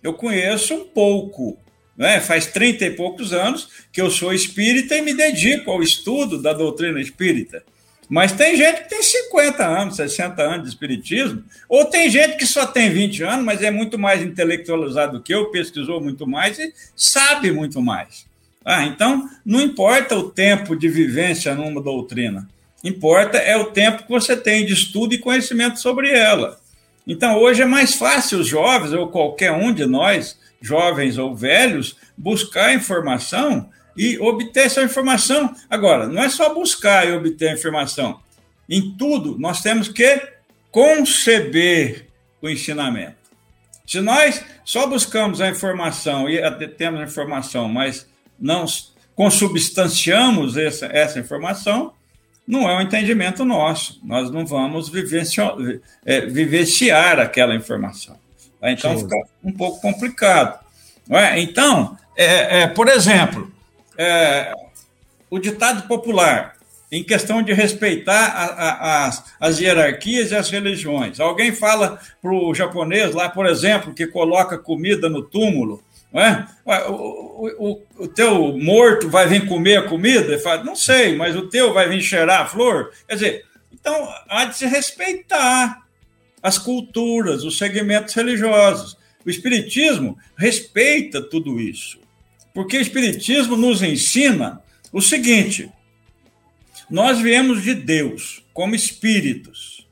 Eu 0.03 0.13
conheço 0.13 0.75
um 0.75 0.85
pouco. 0.85 1.57
Né? 1.97 2.19
Faz 2.19 2.45
30 2.45 2.85
e 2.85 2.91
poucos 2.91 3.33
anos 3.33 3.69
que 3.91 3.99
eu 3.99 4.11
sou 4.11 4.31
espírita 4.31 4.95
e 4.95 5.01
me 5.01 5.15
dedico 5.15 5.71
ao 5.71 5.81
estudo 5.81 6.39
da 6.39 6.53
doutrina 6.53 7.01
espírita. 7.01 7.63
Mas 8.09 8.31
tem 8.31 8.55
gente 8.55 8.83
que 8.83 8.89
tem 8.89 9.03
50 9.03 9.65
anos, 9.65 9.95
60 9.97 10.41
anos 10.41 10.63
de 10.63 10.69
espiritismo, 10.69 11.43
ou 11.67 11.85
tem 11.85 12.09
gente 12.09 12.37
que 12.37 12.45
só 12.45 12.65
tem 12.65 12.89
20 12.89 13.23
anos, 13.23 13.45
mas 13.45 13.61
é 13.61 13.69
muito 13.69 13.99
mais 13.99 14.21
intelectualizado 14.21 15.17
do 15.17 15.23
que 15.23 15.33
eu, 15.33 15.51
pesquisou 15.51 15.99
muito 15.99 16.25
mais 16.25 16.57
e 16.57 16.73
sabe 16.95 17.51
muito 17.51 17.81
mais. 17.81 18.25
Ah, 18.63 18.85
então, 18.85 19.29
não 19.45 19.61
importa 19.61 20.15
o 20.15 20.29
tempo 20.29 20.75
de 20.75 20.87
vivência 20.87 21.53
numa 21.53 21.81
doutrina, 21.81 22.47
importa 22.83 23.37
é 23.37 23.57
o 23.57 23.71
tempo 23.71 24.03
que 24.03 24.09
você 24.09 24.37
tem 24.37 24.65
de 24.65 24.73
estudo 24.73 25.13
e 25.13 25.19
conhecimento 25.19 25.79
sobre 25.79 26.09
ela. 26.09 26.59
Então, 27.05 27.37
hoje 27.37 27.61
é 27.61 27.65
mais 27.65 27.95
fácil 27.95 28.39
os 28.39 28.47
jovens, 28.47 28.93
ou 28.93 29.07
qualquer 29.07 29.51
um 29.51 29.73
de 29.73 29.85
nós, 29.85 30.37
jovens 30.61 31.17
ou 31.17 31.35
velhos, 31.35 31.95
buscar 32.17 32.73
informação 32.73 33.69
e 33.97 34.19
obter 34.19 34.67
essa 34.67 34.83
informação. 34.83 35.53
Agora, 35.69 36.07
não 36.07 36.21
é 36.21 36.29
só 36.29 36.53
buscar 36.53 37.07
e 37.07 37.11
obter 37.11 37.49
a 37.49 37.53
informação. 37.53 38.19
Em 38.69 38.91
tudo, 38.91 39.37
nós 39.39 39.61
temos 39.61 39.87
que 39.87 40.21
conceber 40.71 42.07
o 42.41 42.49
ensinamento. 42.49 43.15
Se 43.85 44.01
nós 44.01 44.43
só 44.65 44.85
buscamos 44.85 45.39
a 45.41 45.49
informação 45.49 46.29
e 46.29 46.39
temos 46.77 46.99
a 46.99 47.03
informação, 47.05 47.69
mas 47.69 48.05
não 48.39 48.65
consubstanciamos 49.15 50.57
essa, 50.57 50.85
essa 50.87 51.19
informação, 51.19 51.93
não 52.47 52.69
é 52.69 52.77
um 52.77 52.81
entendimento 52.81 53.43
nosso. 53.43 53.99
Nós 54.03 54.29
não 54.29 54.45
vamos 54.45 54.89
vivenciar, 54.89 55.55
é, 56.05 56.21
vivenciar 56.21 57.19
aquela 57.19 57.55
informação. 57.55 58.17
Tá? 58.59 58.71
Então 58.71 58.95
Sim. 58.95 59.03
fica 59.03 59.15
um 59.43 59.51
pouco 59.51 59.81
complicado. 59.81 60.59
É? 61.09 61.39
Então, 61.39 61.97
é, 62.15 62.61
é, 62.61 62.67
por 62.67 62.87
exemplo, 62.87 63.51
é, 63.97 64.53
o 65.29 65.39
ditado 65.39 65.87
popular, 65.87 66.55
em 66.91 67.03
questão 67.03 67.41
de 67.41 67.51
respeitar 67.51 68.27
a, 68.27 68.45
a, 68.45 69.05
as, 69.07 69.23
as 69.39 69.59
hierarquias 69.59 70.31
e 70.31 70.35
as 70.35 70.49
religiões. 70.49 71.19
Alguém 71.19 71.51
fala 71.51 71.99
para 72.21 72.31
o 72.31 72.53
japonês 72.53 73.13
lá, 73.13 73.27
por 73.27 73.45
exemplo, 73.45 73.93
que 73.93 74.07
coloca 74.07 74.57
comida 74.57 75.09
no 75.09 75.21
túmulo, 75.21 75.83
não 76.11 76.21
é? 76.21 76.47
O, 76.89 77.49
o, 77.59 77.81
o, 77.97 78.07
teu 78.07 78.57
morto 78.57 79.09
vai 79.09 79.27
vir 79.27 79.45
comer 79.45 79.77
a 79.77 79.87
comida? 79.87 80.31
Ele 80.31 80.39
fala, 80.39 80.63
não 80.63 80.75
sei, 80.75 81.15
mas 81.15 81.35
o 81.35 81.49
teu 81.49 81.73
vai 81.73 81.89
vir 81.89 82.01
cheirar 82.01 82.41
a 82.41 82.45
flor? 82.45 82.91
Quer 83.07 83.15
dizer, 83.15 83.45
então 83.73 84.09
há 84.29 84.45
de 84.45 84.57
se 84.57 84.65
respeitar 84.65 85.85
as 86.41 86.57
culturas, 86.57 87.43
os 87.43 87.57
segmentos 87.57 88.13
religiosos. 88.13 88.97
O 89.25 89.29
Espiritismo 89.29 90.17
respeita 90.37 91.21
tudo 91.21 91.59
isso, 91.59 91.99
porque 92.57 92.75
o 92.75 92.81
Espiritismo 92.81 93.55
nos 93.55 93.83
ensina 93.83 94.63
o 94.91 94.99
seguinte: 94.99 95.71
nós 96.89 97.19
viemos 97.19 97.61
de 97.61 97.75
Deus 97.75 98.43
como 98.51 98.73
espíritos. 98.73 99.87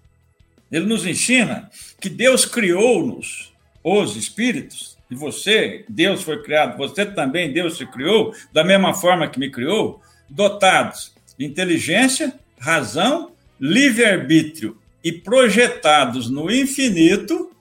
Ele 0.72 0.88
nos 0.88 1.06
ensina 1.06 1.70
que 2.02 2.10
Deus 2.10 2.44
criou-nos, 2.44 3.54
os 3.84 4.16
espíritos, 4.16 4.98
e 5.12 5.14
você, 5.14 5.86
Deus 5.88 6.24
foi 6.24 6.42
criado, 6.42 6.76
você 6.76 7.06
também, 7.06 7.54
Deus 7.54 7.78
se 7.78 7.86
criou, 7.86 8.34
da 8.52 8.64
mesma 8.64 8.96
forma 8.96 9.28
que 9.28 9.38
me 9.38 9.52
criou, 9.52 10.02
dotados 10.28 11.14
de 11.38 11.46
inteligência, 11.46 12.34
razão, 12.58 13.32
livre-arbítrio 13.62 14.76
e 15.04 15.12
projetados 15.12 16.32
no 16.32 16.50
infinito 16.50 17.52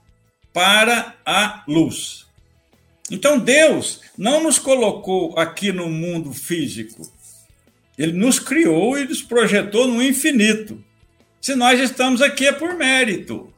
para 0.51 1.15
a 1.27 1.63
luz. 1.69 2.25
Então 3.11 3.39
Deus 3.39 4.01
não 4.17 4.43
nos 4.43 4.59
colocou 4.59 5.39
aqui 5.39 5.73
no 5.73 5.89
mundo 5.89 6.33
físico. 6.33 7.11
Ele 7.99 8.13
nos 8.13 8.39
criou 8.39 8.99
e 8.99 9.07
nos 9.07 9.23
projetou 9.23 9.87
no 9.87 10.03
infinito. 10.03 10.83
Se 11.41 11.55
nós 11.55 11.79
estamos 11.79 12.23
aqui 12.23 12.47
é 12.47 12.53
por 12.53 12.75
mérito. 12.75 13.53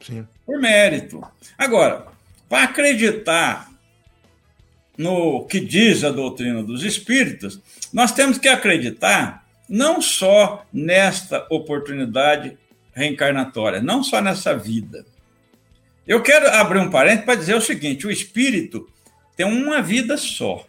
Sim. 0.00 0.26
Por 0.46 0.58
mérito. 0.58 1.22
Agora, 1.58 2.06
para 2.48 2.64
acreditar 2.64 3.70
no 4.96 5.44
que 5.46 5.58
diz 5.58 6.04
a 6.04 6.10
doutrina 6.10 6.62
dos 6.62 6.84
espíritos, 6.84 7.60
nós 7.92 8.12
temos 8.12 8.38
que 8.38 8.48
acreditar 8.48 9.46
não 9.68 10.00
só 10.00 10.66
nesta 10.72 11.46
oportunidade 11.50 12.56
reencarnatória, 12.92 13.80
não 13.80 14.04
só 14.04 14.20
nessa 14.20 14.56
vida. 14.56 15.04
Eu 16.06 16.22
quero 16.22 16.48
abrir 16.48 16.78
um 16.78 16.90
parênteses 16.90 17.24
para 17.24 17.34
dizer 17.36 17.56
o 17.56 17.60
seguinte: 17.60 18.06
o 18.06 18.10
espírito 18.10 18.88
tem 19.36 19.46
uma 19.46 19.80
vida 19.80 20.16
só. 20.16 20.66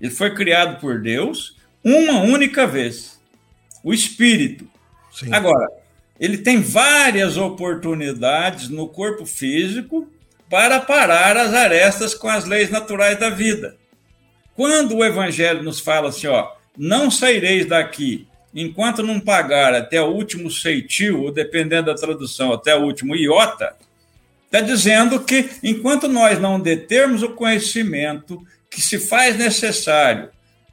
Ele 0.00 0.10
foi 0.10 0.34
criado 0.34 0.80
por 0.80 1.00
Deus 1.00 1.56
uma 1.82 2.20
única 2.20 2.66
vez. 2.66 3.20
O 3.82 3.92
espírito. 3.92 4.68
Sim. 5.12 5.32
Agora, 5.32 5.68
ele 6.18 6.38
tem 6.38 6.60
várias 6.60 7.36
oportunidades 7.36 8.68
no 8.68 8.88
corpo 8.88 9.26
físico 9.26 10.08
para 10.48 10.80
parar 10.80 11.36
as 11.36 11.52
arestas 11.52 12.14
com 12.14 12.28
as 12.28 12.44
leis 12.44 12.70
naturais 12.70 13.18
da 13.18 13.30
vida. 13.30 13.76
Quando 14.54 14.96
o 14.96 15.04
Evangelho 15.04 15.62
nos 15.62 15.80
fala 15.80 16.10
assim, 16.10 16.26
ó, 16.26 16.52
não 16.76 17.10
saireis 17.10 17.66
daqui 17.66 18.26
enquanto 18.54 19.02
não 19.02 19.18
pagar 19.18 19.74
até 19.74 20.00
o 20.00 20.12
último 20.12 20.48
ceitil, 20.50 21.22
ou 21.22 21.32
dependendo 21.32 21.86
da 21.86 21.94
tradução, 21.94 22.52
até 22.52 22.76
o 22.76 22.84
último 22.84 23.16
iota, 23.16 23.74
está 24.54 24.60
dizendo 24.60 25.20
que 25.20 25.50
enquanto 25.64 26.06
nós 26.06 26.38
não 26.38 26.60
determos 26.60 27.24
o 27.24 27.30
conhecimento 27.30 28.40
que 28.70 28.80
se 28.80 29.00
faz 29.00 29.36
necessário 29.36 30.30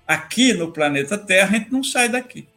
aqui 0.07 0.53
no 0.53 0.71
planeta 0.71 1.17
Terra, 1.17 1.55
a 1.55 1.59
gente 1.59 1.71
não 1.71 1.83
sai 1.83 2.07
daqui. 2.07 2.47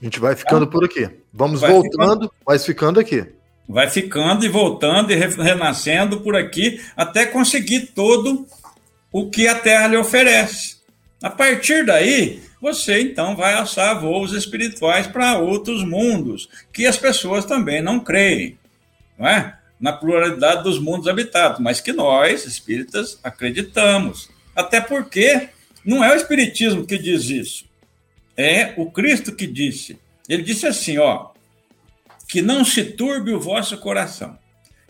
A 0.00 0.04
gente 0.04 0.20
vai 0.20 0.36
ficando 0.36 0.66
por 0.66 0.84
aqui. 0.84 1.08
Vamos 1.32 1.62
voltando, 1.62 2.24
ficando... 2.24 2.32
mas 2.46 2.66
ficando 2.66 3.00
aqui. 3.00 3.24
Vai 3.66 3.88
ficando 3.88 4.44
e 4.44 4.48
voltando 4.48 5.10
e 5.10 5.14
renascendo 5.16 6.20
por 6.20 6.36
aqui 6.36 6.78
até 6.94 7.24
conseguir 7.24 7.92
todo 7.94 8.46
o 9.10 9.30
que 9.30 9.48
a 9.48 9.54
Terra 9.54 9.86
lhe 9.86 9.96
oferece. 9.96 10.76
A 11.22 11.30
partir 11.30 11.86
daí, 11.86 12.42
você 12.60 13.00
então 13.00 13.34
vai 13.34 13.54
alçar 13.54 13.98
voos 13.98 14.32
espirituais 14.32 15.06
para 15.06 15.38
outros 15.38 15.82
mundos, 15.82 16.50
que 16.70 16.86
as 16.86 16.98
pessoas 16.98 17.46
também 17.46 17.80
não 17.80 17.98
creem, 17.98 18.58
não 19.18 19.26
é? 19.26 19.58
Na 19.80 19.92
pluralidade 19.92 20.62
dos 20.62 20.78
mundos 20.78 21.08
habitados, 21.08 21.60
mas 21.60 21.80
que 21.80 21.92
nós, 21.92 22.46
espíritas, 22.46 23.18
acreditamos. 23.22 24.28
Até 24.54 24.80
porque 24.80 25.48
não 25.84 26.02
é 26.02 26.12
o 26.12 26.16
Espiritismo 26.16 26.86
que 26.86 26.96
diz 26.96 27.28
isso, 27.28 27.64
é 28.36 28.72
o 28.76 28.90
Cristo 28.90 29.34
que 29.34 29.46
disse. 29.46 29.98
Ele 30.28 30.42
disse 30.42 30.66
assim: 30.66 30.98
ó, 30.98 31.30
que 32.28 32.40
não 32.40 32.64
se 32.64 32.84
turbe 32.84 33.32
o 33.32 33.40
vosso 33.40 33.76
coração. 33.78 34.38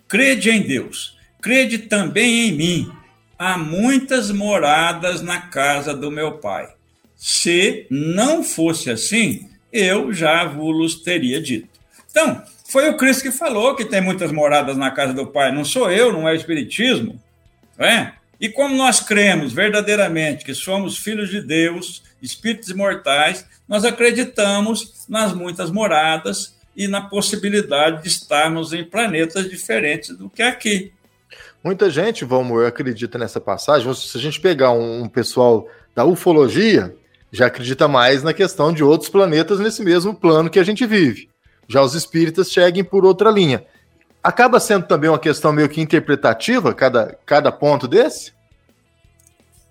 Crede 0.07 0.51
em 0.51 0.63
Deus, 0.63 1.17
crede 1.43 1.79
também 1.79 2.49
em 2.49 2.53
mim. 2.53 2.93
Há 3.37 3.59
muitas 3.59 4.31
moradas 4.31 5.21
na 5.21 5.41
casa 5.41 5.93
do 5.93 6.11
meu 6.11 6.39
pai. 6.39 6.73
Se 7.17 7.87
não 7.91 8.45
fosse 8.45 8.91
assim, 8.91 9.49
eu 9.73 10.13
já 10.13 10.45
vos 10.45 11.03
teria 11.03 11.41
dito. 11.41 11.69
Então, 12.09 12.43
foi 12.75 12.89
o 12.89 12.97
Cristo 12.97 13.23
que 13.23 13.31
falou 13.31 13.77
que 13.77 13.85
tem 13.85 14.01
muitas 14.01 14.33
moradas 14.33 14.77
na 14.77 14.91
casa 14.91 15.13
do 15.13 15.29
Pai. 15.29 15.53
Não 15.53 15.65
sou 15.65 15.93
eu, 15.93 16.13
não 16.13 16.29
é 16.29 16.33
o 16.33 16.35
Espiritismo. 16.35 17.23
É? 17.79 18.11
E 18.41 18.49
como 18.49 18.75
nós 18.75 18.99
cremos 18.99 19.53
verdadeiramente 19.53 20.45
que 20.45 20.53
somos 20.53 20.99
filhos 20.99 21.31
de 21.31 21.41
Deus, 21.41 22.03
espíritos 22.21 22.71
imortais, 22.71 23.47
nós 23.69 23.85
acreditamos 23.85 25.07
nas 25.09 25.33
muitas 25.33 25.71
moradas 25.71 26.57
e 26.77 26.89
na 26.89 27.01
possibilidade 27.01 28.03
de 28.03 28.09
estarmos 28.09 28.73
em 28.73 28.83
planetas 28.83 29.49
diferentes 29.49 30.09
do 30.17 30.29
que 30.29 30.43
aqui. 30.43 30.93
Muita 31.63 31.89
gente, 31.89 32.25
Valmor, 32.25 32.67
acredita 32.67 33.17
nessa 33.17 33.41
passagem. 33.41 33.95
Se 33.95 34.19
a 34.19 34.21
gente 34.21 34.41
pegar 34.41 34.73
um, 34.73 35.09
pessoal 35.09 35.69
da 35.95 36.05
ufologia, 36.05 36.93
já 37.31 37.47
acredita 37.47 37.87
mais 37.87 38.25
na 38.25 38.35
questão 38.35 38.73
de 38.73 38.83
outros 38.83 39.09
planetas 39.09 39.61
nesse 39.61 39.81
mesmo 39.81 40.13
plano 40.13 40.51
que 40.51 40.59
a 40.59 40.65
gente 40.65 40.85
vive. 40.85 41.33
Já 41.69 41.81
os 41.83 41.95
espíritas 41.95 42.53
seguem 42.53 42.85
por 42.85 43.05
outra 43.05 43.31
linha. 43.31 43.65
Acaba 44.23 44.59
sendo 44.59 44.87
também 44.87 45.11
uma 45.11 45.19
questão 45.19 45.53
meio 45.53 45.69
que 45.69 45.81
interpretativa, 45.81 46.73
cada, 46.73 47.19
cada 47.27 47.53
ponto 47.53 47.87
desse? 47.87 48.33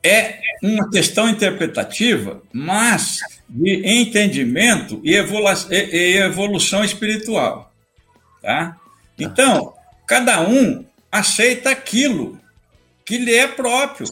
É 0.03 0.39
uma 0.62 0.89
questão 0.89 1.29
interpretativa, 1.29 2.41
mas 2.51 3.19
de 3.50 3.81
entendimento 3.85 5.01
e, 5.03 5.13
e 5.13 6.17
evolução 6.17 6.83
espiritual. 6.83 7.73
Tá? 8.41 8.77
Então, 9.17 9.73
cada 10.05 10.41
um 10.41 10.85
aceita 11.12 11.69
aquilo 11.69 12.39
que 13.05 13.17
lhe 13.17 13.33
é 13.33 13.47
próprio, 13.47 14.07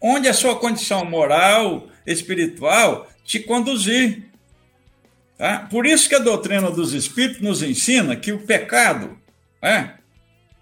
onde 0.00 0.28
a 0.28 0.34
sua 0.34 0.56
condição 0.56 1.04
moral, 1.04 1.88
espiritual 2.06 3.08
te 3.24 3.40
conduzir. 3.40 4.30
Tá? 5.42 5.66
Por 5.68 5.86
isso 5.86 6.08
que 6.08 6.14
a 6.14 6.20
doutrina 6.20 6.70
dos 6.70 6.92
espíritos 6.92 7.42
nos 7.42 7.64
ensina 7.64 8.14
que 8.14 8.30
o 8.30 8.38
pecado, 8.38 9.18
é, 9.60 9.88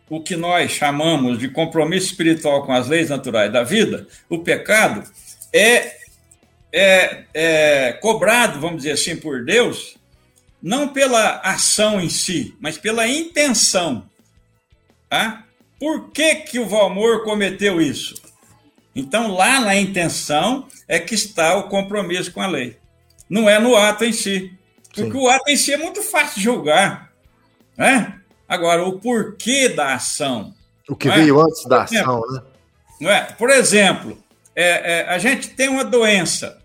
o 0.08 0.22
que 0.22 0.34
nós 0.36 0.70
chamamos 0.70 1.38
de 1.38 1.50
compromisso 1.50 2.06
espiritual 2.06 2.64
com 2.64 2.72
as 2.72 2.88
leis 2.88 3.10
naturais 3.10 3.52
da 3.52 3.62
vida, 3.62 4.08
o 4.26 4.38
pecado 4.38 5.04
é, 5.52 5.96
é, 6.72 7.24
é 7.34 7.92
cobrado, 8.00 8.58
vamos 8.58 8.78
dizer 8.78 8.92
assim, 8.92 9.16
por 9.16 9.44
Deus, 9.44 9.98
não 10.62 10.88
pela 10.88 11.40
ação 11.40 12.00
em 12.00 12.08
si, 12.08 12.56
mas 12.58 12.78
pela 12.78 13.06
intenção. 13.06 14.08
Tá? 15.10 15.44
Por 15.78 16.08
que, 16.10 16.36
que 16.36 16.58
o 16.58 16.66
Valmor 16.66 17.22
cometeu 17.22 17.82
isso? 17.82 18.14
Então, 18.96 19.34
lá 19.34 19.60
na 19.60 19.76
intenção 19.76 20.66
é 20.88 20.98
que 20.98 21.14
está 21.14 21.58
o 21.58 21.64
compromisso 21.64 22.32
com 22.32 22.40
a 22.40 22.46
lei. 22.46 22.78
Não 23.28 23.46
é 23.46 23.58
no 23.58 23.76
ato 23.76 24.06
em 24.06 24.12
si. 24.14 24.58
Porque 24.90 25.10
Sim. 25.10 25.12
o 25.16 25.28
ato 25.28 25.48
em 25.48 25.56
si 25.56 25.72
é 25.72 25.76
muito 25.76 26.02
fácil 26.02 26.36
de 26.36 26.42
julgar. 26.42 27.12
Né? 27.76 28.20
Agora, 28.48 28.84
o 28.84 28.98
porquê 28.98 29.68
da 29.68 29.94
ação. 29.94 30.54
O 30.88 30.96
que 30.96 31.08
veio 31.08 31.40
é? 31.40 31.44
antes 31.44 31.64
da 31.66 31.82
ação, 31.82 32.20
né? 32.32 32.42
Não 33.00 33.10
é? 33.10 33.22
Por 33.32 33.48
exemplo, 33.48 34.22
é, 34.54 34.98
é, 34.98 35.08
a 35.08 35.18
gente 35.18 35.50
tem 35.50 35.68
uma 35.68 35.84
doença. 35.84 36.60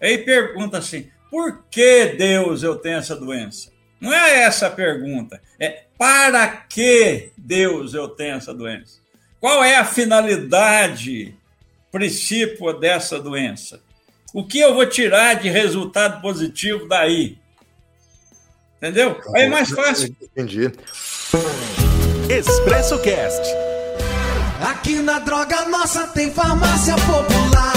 Aí 0.00 0.18
pergunta 0.18 0.78
assim: 0.78 1.08
por 1.30 1.64
que 1.70 2.06
Deus 2.18 2.62
eu 2.62 2.76
tenho 2.76 2.98
essa 2.98 3.14
doença? 3.14 3.70
Não 4.00 4.12
é 4.12 4.42
essa 4.42 4.66
a 4.66 4.70
pergunta. 4.70 5.40
É 5.58 5.84
para 5.96 6.46
que 6.48 7.30
Deus 7.36 7.94
eu 7.94 8.08
tenho 8.08 8.36
essa 8.36 8.52
doença? 8.52 9.00
Qual 9.40 9.62
é 9.62 9.76
a 9.76 9.84
finalidade, 9.84 11.34
princípio 11.90 12.72
dessa 12.72 13.20
doença? 13.20 13.80
O 14.34 14.44
que 14.44 14.58
eu 14.58 14.74
vou 14.74 14.86
tirar 14.86 15.34
de 15.34 15.48
resultado 15.48 16.20
positivo 16.20 16.86
daí? 16.86 17.38
Entendeu? 18.76 19.18
Aí 19.34 19.44
é 19.44 19.48
mais 19.48 19.70
fácil. 19.70 20.14
Entendi. 20.22 20.70
Expresso 22.28 22.98
Cast. 23.00 23.42
Aqui 24.60 24.96
na 24.96 25.18
Droga 25.20 25.64
Nossa 25.68 26.06
tem 26.08 26.32
farmácia 26.32 26.94
popular. 26.94 27.72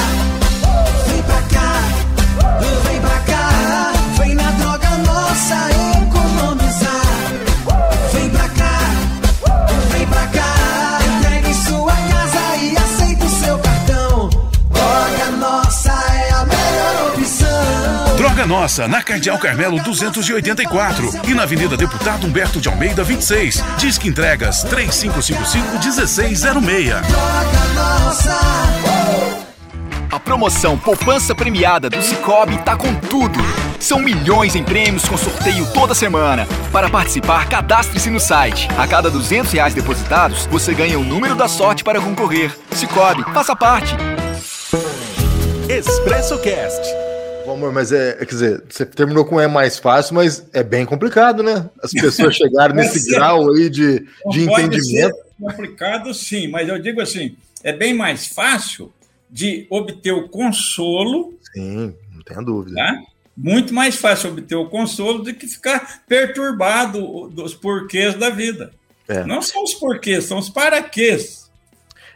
Vem 1.08 1.24
pra 1.24 1.42
cá, 1.44 2.90
vem 2.90 3.02
pra 3.02 3.20
cá, 3.22 3.94
vem 4.20 4.36
na 4.36 4.52
Droga 4.52 4.90
Nossa. 4.98 5.91
Droga 18.42 18.48
Nossa, 18.48 18.88
na 18.88 19.04
Cardeal 19.04 19.38
Carmelo 19.38 19.80
284 19.84 21.12
e 21.28 21.36
na 21.36 21.44
Avenida 21.44 21.78
Deputado 21.78 22.26
Humberto 22.26 22.60
de 22.60 22.68
Almeida 22.68 23.04
26. 23.04 23.64
Disque 23.78 24.08
entregas 24.08 24.66
3555-1606. 24.66 27.04
A 30.12 30.20
promoção 30.20 30.76
Poupança 30.78 31.36
Premiada 31.36 31.88
do 31.88 32.02
Cicobi 32.02 32.58
tá 32.60 32.76
com 32.76 32.96
tudo. 32.96 33.38
São 33.80 34.00
milhões 34.00 34.56
em 34.56 34.64
prêmios 34.64 35.06
com 35.06 35.18
sorteio 35.18 35.68
toda 35.74 35.94
semana. 35.94 36.48
Para 36.72 36.90
participar, 36.90 37.48
cadastre-se 37.48 38.10
no 38.10 38.20
site. 38.20 38.68
A 38.76 38.88
cada 38.88 39.12
200 39.12 39.52
reais 39.52 39.76
depositados, 39.76 40.48
você 40.48 40.74
ganha 40.74 40.98
o 40.98 41.04
número 41.04 41.36
da 41.36 41.48
sorte 41.48 41.84
para 41.84 42.02
concorrer. 42.02 42.52
Cicobi, 42.72 43.24
faça 43.34 43.56
parte. 43.56 43.96
Expresso 45.70 46.40
Cast 46.40 47.11
amor, 47.50 47.72
mas 47.72 47.92
é, 47.92 48.14
quer 48.14 48.26
dizer, 48.26 48.64
você 48.70 48.86
terminou 48.86 49.26
com 49.26 49.40
é 49.40 49.48
mais 49.48 49.78
fácil, 49.80 50.16
mas 50.16 50.46
é 50.54 50.64
bem 50.64 50.86
complicado, 50.86 51.42
né? 51.42 51.70
As 51.82 51.92
pessoas 51.92 52.36
chegarem 52.36 52.76
nesse 52.78 53.10
grau 53.10 53.52
aí 53.52 53.70
de, 53.70 54.06
de 54.30 54.44
entendimento. 54.44 55.16
complicado, 55.40 56.14
sim, 56.14 56.48
mas 56.48 56.68
eu 56.68 56.80
digo 56.80 57.02
assim, 57.02 57.36
é 57.64 57.74
bem 57.74 57.94
mais 57.94 58.28
fácil 58.28 58.92
de 59.30 59.66
obter 59.70 60.12
o 60.12 60.28
consolo. 60.28 61.34
Sim, 61.54 61.96
não 62.14 62.22
tenha 62.24 62.42
dúvida. 62.42 62.76
Tá? 62.76 63.02
Muito 63.36 63.74
mais 63.74 63.96
fácil 63.96 64.32
obter 64.32 64.56
o 64.56 64.70
consolo 64.70 65.24
do 65.24 65.34
que 65.34 65.48
ficar 65.48 66.04
perturbado 66.08 67.30
dos 67.30 67.56
porquês 67.56 68.16
da 68.16 68.30
vida. 68.30 68.72
É. 69.08 69.24
Não 69.26 69.42
são 69.42 69.64
os 69.64 69.74
porquês, 69.74 70.26
são 70.26 70.38
os 70.38 70.50
paraquês. 70.50 71.50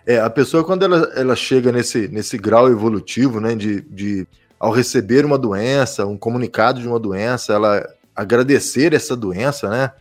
É, 0.05 0.19
a 0.19 0.29
pessoa, 0.29 0.63
quando 0.63 0.83
ela, 0.83 1.11
ela 1.15 1.35
chega 1.35 1.71
nesse, 1.71 2.07
nesse 2.07 2.37
grau 2.37 2.69
evolutivo, 2.69 3.39
né, 3.39 3.55
de, 3.55 3.81
de 3.81 4.27
ao 4.59 4.71
receber 4.71 5.25
uma 5.25 5.37
doença, 5.37 6.05
um 6.05 6.17
comunicado 6.17 6.81
de 6.81 6.87
uma 6.87 6.99
doença, 6.99 7.53
ela 7.53 7.87
agradecer 8.15 8.93
essa 8.93 9.15
doença, 9.15 9.69
né? 9.69 9.91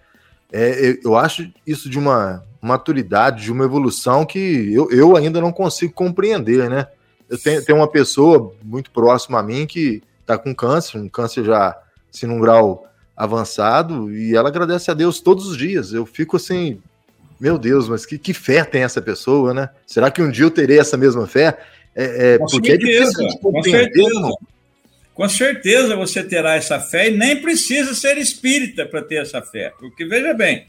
É, 0.53 0.99
eu 1.03 1.17
acho 1.17 1.51
isso 1.67 1.91
de 1.91 1.99
uma 1.99 2.45
maturidade, 2.63 3.43
de 3.43 3.53
uma 3.53 3.65
evolução 3.65 4.25
que 4.25 4.73
eu, 4.73 4.91
eu 4.91 5.17
ainda 5.17 5.41
não 5.41 5.53
consigo 5.53 5.93
compreender, 5.93 6.71
né? 6.71 6.87
Eu 7.29 7.37
tenho, 7.37 7.65
tenho 7.65 7.79
uma 7.79 7.89
pessoa 7.89 8.55
muito 8.63 8.91
próxima 8.91 9.41
a 9.41 9.43
mim 9.43 9.67
que 9.67 10.03
está 10.21 10.39
com 10.39 10.55
câncer, 10.55 10.99
um 10.99 11.09
câncer 11.09 11.45
já 11.45 11.77
assim, 12.13 12.27
num 12.27 12.39
grau 12.39 12.87
avançado, 13.17 14.11
e 14.13 14.35
ela 14.35 14.49
agradece 14.49 14.91
a 14.91 14.95
Deus 14.95 15.21
todos 15.21 15.47
os 15.47 15.57
dias. 15.57 15.93
Eu 15.93 16.07
fico 16.07 16.37
assim, 16.37 16.81
meu 17.39 17.59
Deus, 17.59 17.89
mas 17.89 18.07
que, 18.07 18.19
que 18.19 18.33
fé 18.33 18.65
tem 18.65 18.83
essa 18.83 19.03
pessoa, 19.03 19.53
né? 19.53 19.69
Será 19.87 20.11
que 20.11 20.23
um 20.23 20.31
dia 20.31 20.45
eu 20.45 20.51
terei 20.51 20.79
essa 20.79 20.97
mesma 20.97 21.27
fé? 21.27 21.59
É, 21.95 22.35
é, 22.35 22.39
com 22.39 22.47
porque 22.47 22.71
certeza, 22.71 23.23
é 23.23 23.39
com 23.39 23.63
certeza. 23.63 24.31
Com 25.15 25.29
certeza 25.29 25.95
você 25.95 26.25
terá 26.25 26.57
essa 26.57 26.81
fé 26.81 27.09
e 27.09 27.17
nem 27.17 27.41
precisa 27.41 27.95
ser 27.95 28.19
espírita 28.19 28.85
para 28.85 29.01
ter 29.01 29.23
essa 29.23 29.41
fé. 29.41 29.73
Porque, 29.79 30.05
veja 30.05 30.35
bem, 30.35 30.67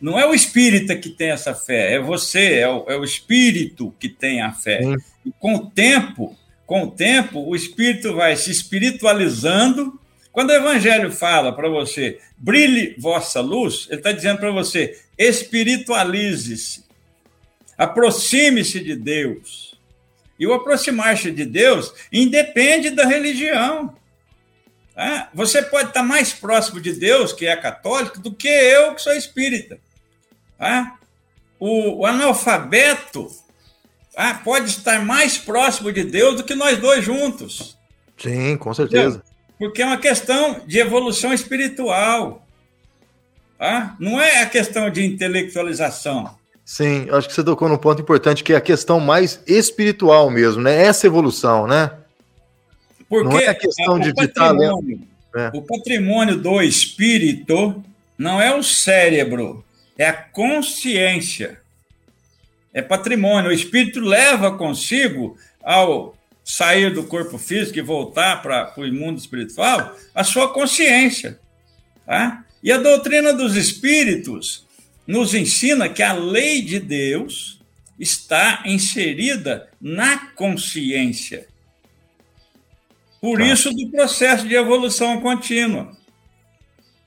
não 0.00 0.18
é 0.18 0.24
o 0.24 0.32
espírita 0.32 0.96
que 0.96 1.10
tem 1.10 1.30
essa 1.30 1.54
fé, 1.54 1.94
é 1.94 1.98
você, 1.98 2.54
é 2.54 2.68
o, 2.68 2.84
é 2.88 2.96
o 2.96 3.04
espírito 3.04 3.92
que 3.98 4.08
tem 4.08 4.40
a 4.40 4.52
fé. 4.52 4.80
E 5.26 5.32
com 5.38 5.56
o 5.56 5.66
tempo, 5.70 6.36
com 6.64 6.84
o 6.84 6.90
tempo, 6.90 7.40
o 7.40 7.56
espírito 7.56 8.14
vai 8.14 8.36
se 8.36 8.50
espiritualizando. 8.50 9.98
Quando 10.30 10.50
o 10.50 10.54
evangelho 10.54 11.10
fala 11.10 11.52
para 11.52 11.68
você, 11.68 12.18
brilhe 12.38 12.94
vossa 12.96 13.40
luz, 13.40 13.88
ele 13.90 13.98
está 13.98 14.12
dizendo 14.12 14.38
para 14.38 14.52
você, 14.52 14.96
espiritualize-se, 15.18 16.84
aproxime-se 17.76 18.78
de 18.78 18.94
Deus. 18.94 19.69
E 20.40 20.46
o 20.46 20.54
aproximar-se 20.54 21.30
de 21.30 21.44
Deus 21.44 21.92
independe 22.10 22.88
da 22.88 23.04
religião. 23.04 23.94
Tá? 24.94 25.28
Você 25.34 25.60
pode 25.60 25.88
estar 25.88 26.02
mais 26.02 26.32
próximo 26.32 26.80
de 26.80 26.94
Deus, 26.94 27.30
que 27.34 27.46
é 27.46 27.54
católico, 27.54 28.18
do 28.18 28.32
que 28.32 28.48
eu, 28.48 28.94
que 28.94 29.02
sou 29.02 29.12
espírita. 29.12 29.78
Tá? 30.58 30.98
O, 31.58 31.98
o 32.00 32.06
analfabeto 32.06 33.30
tá? 34.14 34.32
pode 34.42 34.70
estar 34.70 35.04
mais 35.04 35.36
próximo 35.36 35.92
de 35.92 36.04
Deus 36.04 36.36
do 36.36 36.44
que 36.44 36.54
nós 36.54 36.78
dois 36.78 37.04
juntos. 37.04 37.78
Sim, 38.16 38.56
com 38.56 38.72
certeza. 38.72 39.16
Entendeu? 39.16 39.30
Porque 39.58 39.82
é 39.82 39.86
uma 39.86 39.98
questão 39.98 40.62
de 40.66 40.78
evolução 40.78 41.34
espiritual. 41.34 42.46
Tá? 43.58 43.94
Não 44.00 44.18
é 44.18 44.40
a 44.40 44.46
questão 44.46 44.88
de 44.88 45.04
intelectualização. 45.04 46.39
Sim, 46.70 47.08
acho 47.10 47.26
que 47.26 47.34
você 47.34 47.42
tocou 47.42 47.68
num 47.68 47.76
ponto 47.76 48.00
importante 48.00 48.44
que 48.44 48.52
é 48.52 48.56
a 48.56 48.60
questão 48.60 49.00
mais 49.00 49.42
espiritual 49.44 50.30
mesmo, 50.30 50.62
né? 50.62 50.84
Essa 50.84 51.04
evolução, 51.04 51.66
né? 51.66 51.90
Porque 53.08 53.28
não 53.28 53.40
é 53.40 53.48
a 53.48 53.54
questão 53.56 53.98
de 53.98 54.10
estar 54.10 54.54
É. 55.34 55.50
O 55.52 55.62
patrimônio 55.62 56.36
do 56.36 56.62
espírito 56.62 57.82
não 58.16 58.40
é 58.40 58.54
o 58.54 58.62
cérebro, 58.62 59.64
é 59.98 60.06
a 60.06 60.12
consciência. 60.12 61.60
É 62.72 62.80
patrimônio. 62.80 63.50
O 63.50 63.52
espírito 63.52 63.98
leva 63.98 64.56
consigo, 64.56 65.36
ao 65.64 66.14
sair 66.44 66.94
do 66.94 67.02
corpo 67.02 67.36
físico 67.36 67.80
e 67.80 67.82
voltar 67.82 68.42
para 68.42 68.72
o 68.76 68.86
mundo 68.94 69.18
espiritual, 69.18 69.96
a 70.14 70.22
sua 70.22 70.52
consciência. 70.52 71.36
Tá? 72.06 72.44
E 72.62 72.70
a 72.70 72.78
doutrina 72.78 73.32
dos 73.32 73.56
espíritos 73.56 74.69
nos 75.10 75.34
ensina 75.34 75.88
que 75.88 76.04
a 76.04 76.12
lei 76.12 76.62
de 76.62 76.78
Deus 76.78 77.60
está 77.98 78.62
inserida 78.64 79.68
na 79.80 80.18
consciência. 80.34 81.48
Por 83.20 83.38
tá. 83.38 83.44
isso 83.44 83.72
do 83.72 83.90
processo 83.90 84.46
de 84.46 84.54
evolução 84.54 85.20
contínua. 85.20 85.96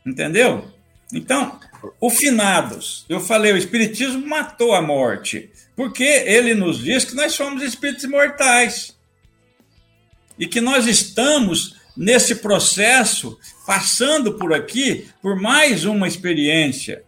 Entendeu? 0.05 0.69
Então, 1.13 1.57
o 1.97 2.09
finados, 2.09 3.05
eu 3.07 3.21
falei, 3.21 3.53
o 3.53 3.57
espiritismo 3.57 4.27
matou 4.27 4.73
a 4.75 4.81
morte, 4.81 5.49
porque 5.73 6.03
ele 6.03 6.53
nos 6.53 6.79
diz 6.79 7.05
que 7.05 7.15
nós 7.15 7.31
somos 7.31 7.63
espíritos 7.63 8.03
imortais. 8.03 8.97
E 10.37 10.45
que 10.45 10.59
nós 10.59 10.87
estamos 10.87 11.77
nesse 11.95 12.35
processo, 12.35 13.39
passando 13.65 14.33
por 14.33 14.53
aqui, 14.53 15.07
por 15.21 15.39
mais 15.39 15.85
uma 15.85 16.05
experiência. 16.05 17.05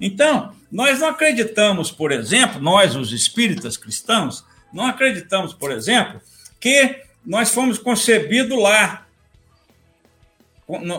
Então, 0.00 0.54
nós 0.70 1.00
não 1.00 1.08
acreditamos, 1.08 1.90
por 1.90 2.12
exemplo, 2.12 2.60
nós, 2.60 2.94
os 2.94 3.12
espíritas 3.12 3.76
cristãos, 3.76 4.44
não 4.72 4.86
acreditamos, 4.86 5.52
por 5.54 5.72
exemplo, 5.72 6.20
que 6.60 6.96
nós 7.24 7.50
fomos 7.50 7.78
concebidos 7.78 8.58
lá, 8.58 9.06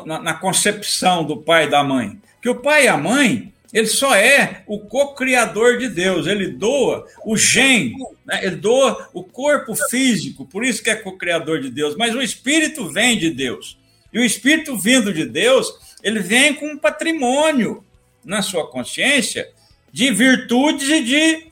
na 0.05 0.33
concepção 0.33 1.23
do 1.23 1.37
pai 1.37 1.65
e 1.65 1.69
da 1.69 1.83
mãe. 1.83 2.19
Que 2.41 2.49
o 2.49 2.55
pai 2.55 2.85
e 2.85 2.87
a 2.87 2.97
mãe, 2.97 3.53
ele 3.71 3.85
só 3.85 4.15
é 4.15 4.63
o 4.65 4.79
co-criador 4.79 5.77
de 5.77 5.87
Deus, 5.87 6.25
ele 6.25 6.47
doa 6.47 7.05
o 7.23 7.37
gene, 7.37 7.93
né? 8.25 8.43
ele 8.43 8.55
doa 8.55 9.09
o 9.13 9.23
corpo 9.23 9.75
físico, 9.89 10.45
por 10.45 10.63
isso 10.63 10.81
que 10.81 10.89
é 10.89 10.95
co-criador 10.95 11.61
de 11.61 11.69
Deus, 11.69 11.95
mas 11.95 12.15
o 12.15 12.21
espírito 12.21 12.89
vem 12.89 13.17
de 13.17 13.29
Deus. 13.29 13.77
E 14.11 14.19
o 14.19 14.25
espírito 14.25 14.75
vindo 14.75 15.13
de 15.13 15.25
Deus, 15.25 15.71
ele 16.01 16.19
vem 16.19 16.55
com 16.55 16.65
um 16.65 16.77
patrimônio 16.77 17.83
na 18.23 18.41
sua 18.41 18.69
consciência 18.69 19.49
de 19.91 20.11
virtudes 20.11 20.89
e 20.89 21.03
de 21.03 21.47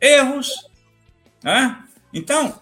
erros. 0.00 0.50
Né? 1.42 1.76
Então, 2.12 2.60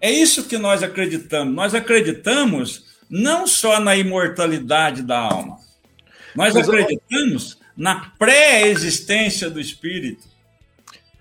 é 0.00 0.10
isso 0.10 0.44
que 0.44 0.58
nós 0.58 0.82
acreditamos. 0.82 1.54
Nós 1.54 1.74
acreditamos 1.74 2.84
não 3.08 3.46
só 3.46 3.78
na 3.80 3.96
imortalidade 3.96 5.02
da 5.02 5.18
alma, 5.18 5.58
nós 6.34 6.54
Mas 6.54 6.68
acreditamos 6.68 7.52
eu... 7.52 7.66
na 7.76 8.12
pré-existência 8.18 9.48
do 9.48 9.60
espírito. 9.60 10.24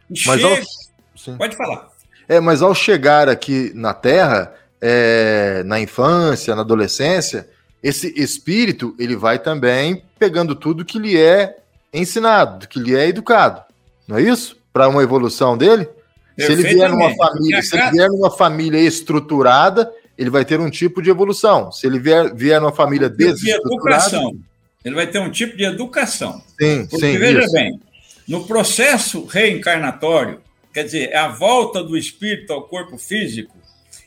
Mas 0.10 0.20
Chega... 0.20 0.48
ao... 0.48 1.38
Pode 1.38 1.56
falar. 1.56 1.90
É, 2.28 2.40
mas 2.40 2.62
ao 2.62 2.76
chegar 2.76 3.30
aqui 3.30 3.72
na 3.74 3.94
Terra, 3.94 4.54
é, 4.82 5.64
na 5.64 5.80
infância, 5.80 6.56
na 6.56 6.62
adolescência, 6.62 7.50
esse 7.86 8.12
espírito 8.20 8.96
ele 8.98 9.16
vai 9.16 9.38
também 9.38 10.02
pegando 10.18 10.56
tudo 10.56 10.84
que 10.84 10.98
lhe 10.98 11.16
é 11.22 11.56
ensinado, 11.94 12.68
que 12.68 12.80
lhe 12.80 12.96
é 12.96 13.08
educado, 13.08 13.62
não 14.08 14.18
é 14.18 14.24
isso? 14.24 14.58
Para 14.74 14.90
uma 14.90 15.04
evolução 15.04 15.56
dele. 15.56 15.88
Se 16.36 16.52
ele 16.52 16.64
vier 16.64 16.90
numa 16.90 17.14
família, 17.16 17.62
se 17.62 17.78
ele 17.78 17.92
vier 17.92 18.10
numa 18.10 18.32
família 18.32 18.80
estruturada, 18.80 19.94
ele 20.18 20.32
vai 20.32 20.44
ter 20.44 20.60
um 20.60 20.70
tipo 20.70 21.00
de 21.00 21.12
evolução. 21.12 21.72
Se 21.72 21.86
ele 21.86 22.00
vier, 22.00 22.34
vier 22.34 22.60
numa 22.60 22.74
família 22.74 23.08
desestruturada, 23.08 24.20
de 24.20 24.40
ele 24.84 24.96
vai 24.96 25.06
ter 25.06 25.20
um 25.20 25.30
tipo 25.30 25.56
de 25.56 25.64
educação. 25.64 26.42
Sim, 26.60 26.88
Porque, 26.88 27.06
sim. 27.06 27.18
Veja 27.20 27.42
isso. 27.42 27.52
bem, 27.52 27.80
no 28.28 28.48
processo 28.48 29.26
reencarnatório, 29.26 30.42
quer 30.74 30.86
dizer, 30.86 31.12
é 31.12 31.18
a 31.18 31.28
volta 31.28 31.84
do 31.84 31.96
espírito 31.96 32.52
ao 32.52 32.64
corpo 32.64 32.98
físico, 32.98 33.56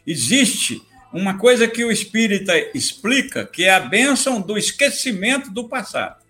existe 0.05 0.83
uma 1.13 1.39
coisa 1.39 1.67
que 1.67 1.85
o 1.85 1.91
espírita 1.91 2.53
explica, 2.75 3.47
que 3.47 3.65
é 3.65 3.71
a 3.71 3.81
bênção 3.81 4.41
do 4.41 4.59
esquecimento 4.59 5.51
do 5.51 5.69
passado. 5.69 6.23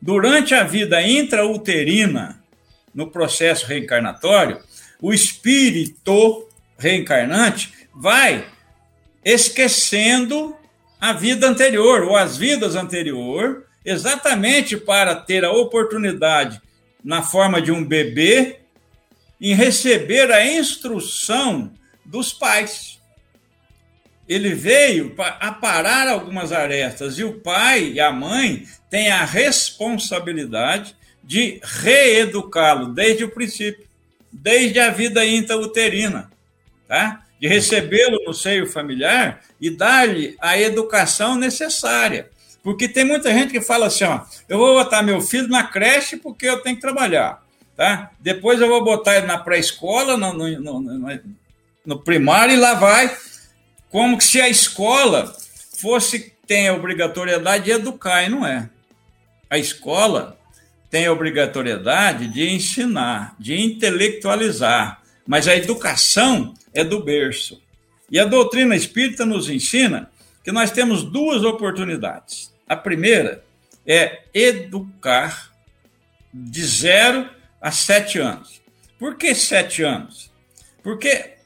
Durante 0.00 0.54
a 0.54 0.62
vida 0.62 1.02
intrauterina, 1.02 2.42
no 2.94 3.10
processo 3.10 3.66
reencarnatório, 3.66 4.60
o 5.00 5.12
espírito 5.12 6.48
reencarnante 6.78 7.72
vai 7.94 8.46
esquecendo 9.24 10.56
a 11.00 11.12
vida 11.12 11.48
anterior 11.48 12.02
ou 12.02 12.16
as 12.16 12.36
vidas 12.36 12.74
anterior, 12.74 13.66
exatamente 13.84 14.76
para 14.76 15.14
ter 15.14 15.44
a 15.44 15.52
oportunidade, 15.52 16.60
na 17.04 17.22
forma 17.22 17.60
de 17.60 17.70
um 17.70 17.84
bebê, 17.84 18.60
em 19.40 19.54
receber 19.54 20.32
a 20.32 20.44
instrução 20.44 21.72
dos 22.04 22.32
pais. 22.32 22.97
Ele 24.28 24.54
veio 24.54 25.10
para 25.10 25.36
aparar 25.40 26.06
algumas 26.06 26.52
arestas 26.52 27.18
e 27.18 27.24
o 27.24 27.40
pai 27.40 27.92
e 27.92 28.00
a 28.00 28.12
mãe 28.12 28.64
têm 28.90 29.10
a 29.10 29.24
responsabilidade 29.24 30.94
de 31.24 31.60
reeducá-lo 31.62 32.92
desde 32.92 33.24
o 33.24 33.30
princípio 33.30 33.88
desde 34.30 34.78
a 34.78 34.90
vida 34.90 35.24
intrauterina, 35.24 36.30
tá? 36.86 37.24
de 37.40 37.46
recebê-lo 37.46 38.24
no 38.24 38.34
seio 38.34 38.66
familiar 38.66 39.40
e 39.60 39.70
dar-lhe 39.70 40.36
a 40.40 40.58
educação 40.58 41.36
necessária. 41.36 42.28
Porque 42.62 42.88
tem 42.88 43.04
muita 43.04 43.32
gente 43.32 43.52
que 43.52 43.60
fala 43.60 43.86
assim: 43.86 44.04
ó, 44.04 44.22
eu 44.48 44.58
vou 44.58 44.74
botar 44.74 45.02
meu 45.02 45.20
filho 45.20 45.48
na 45.48 45.64
creche 45.64 46.16
porque 46.16 46.46
eu 46.46 46.60
tenho 46.60 46.76
que 46.76 46.82
trabalhar. 46.82 47.42
Tá? 47.76 48.10
Depois 48.18 48.60
eu 48.60 48.68
vou 48.68 48.82
botar 48.82 49.16
ele 49.16 49.26
na 49.26 49.38
pré-escola, 49.38 50.16
no, 50.16 50.32
no, 50.32 50.80
no, 50.80 51.20
no, 51.86 51.98
primário, 52.00 52.54
e 52.54 52.58
lá 52.58 52.74
vai. 52.74 53.16
Como 53.90 54.20
se 54.20 54.40
a 54.40 54.48
escola 54.48 55.34
fosse 55.78 56.34
tem 56.46 56.68
a 56.68 56.74
obrigatoriedade 56.74 57.64
de 57.64 57.70
educar, 57.72 58.24
e 58.24 58.28
não 58.28 58.46
é. 58.46 58.68
A 59.50 59.58
escola 59.58 60.38
tem 60.90 61.06
a 61.06 61.12
obrigatoriedade 61.12 62.28
de 62.28 62.48
ensinar, 62.48 63.36
de 63.38 63.60
intelectualizar, 63.60 65.02
mas 65.26 65.46
a 65.46 65.54
educação 65.54 66.54
é 66.72 66.82
do 66.82 67.02
berço. 67.02 67.62
E 68.10 68.18
a 68.18 68.24
doutrina 68.24 68.74
espírita 68.74 69.26
nos 69.26 69.50
ensina 69.50 70.10
que 70.42 70.50
nós 70.50 70.70
temos 70.70 71.04
duas 71.04 71.44
oportunidades. 71.44 72.52
A 72.66 72.74
primeira 72.74 73.44
é 73.86 74.22
educar 74.32 75.52
de 76.32 76.64
zero 76.64 77.28
a 77.60 77.70
sete 77.70 78.18
anos. 78.18 78.60
Por 78.98 79.16
que 79.16 79.34
sete 79.34 79.82
anos? 79.82 80.30
Porque 80.82 81.37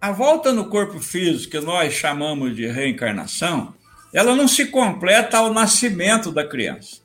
a 0.00 0.12
volta 0.12 0.52
no 0.52 0.66
corpo 0.66 0.98
físico, 0.98 1.50
que 1.50 1.60
nós 1.60 1.92
chamamos 1.92 2.56
de 2.56 2.66
reencarnação, 2.66 3.74
ela 4.12 4.34
não 4.34 4.48
se 4.48 4.66
completa 4.66 5.38
ao 5.38 5.52
nascimento 5.52 6.32
da 6.32 6.46
criança. 6.46 6.96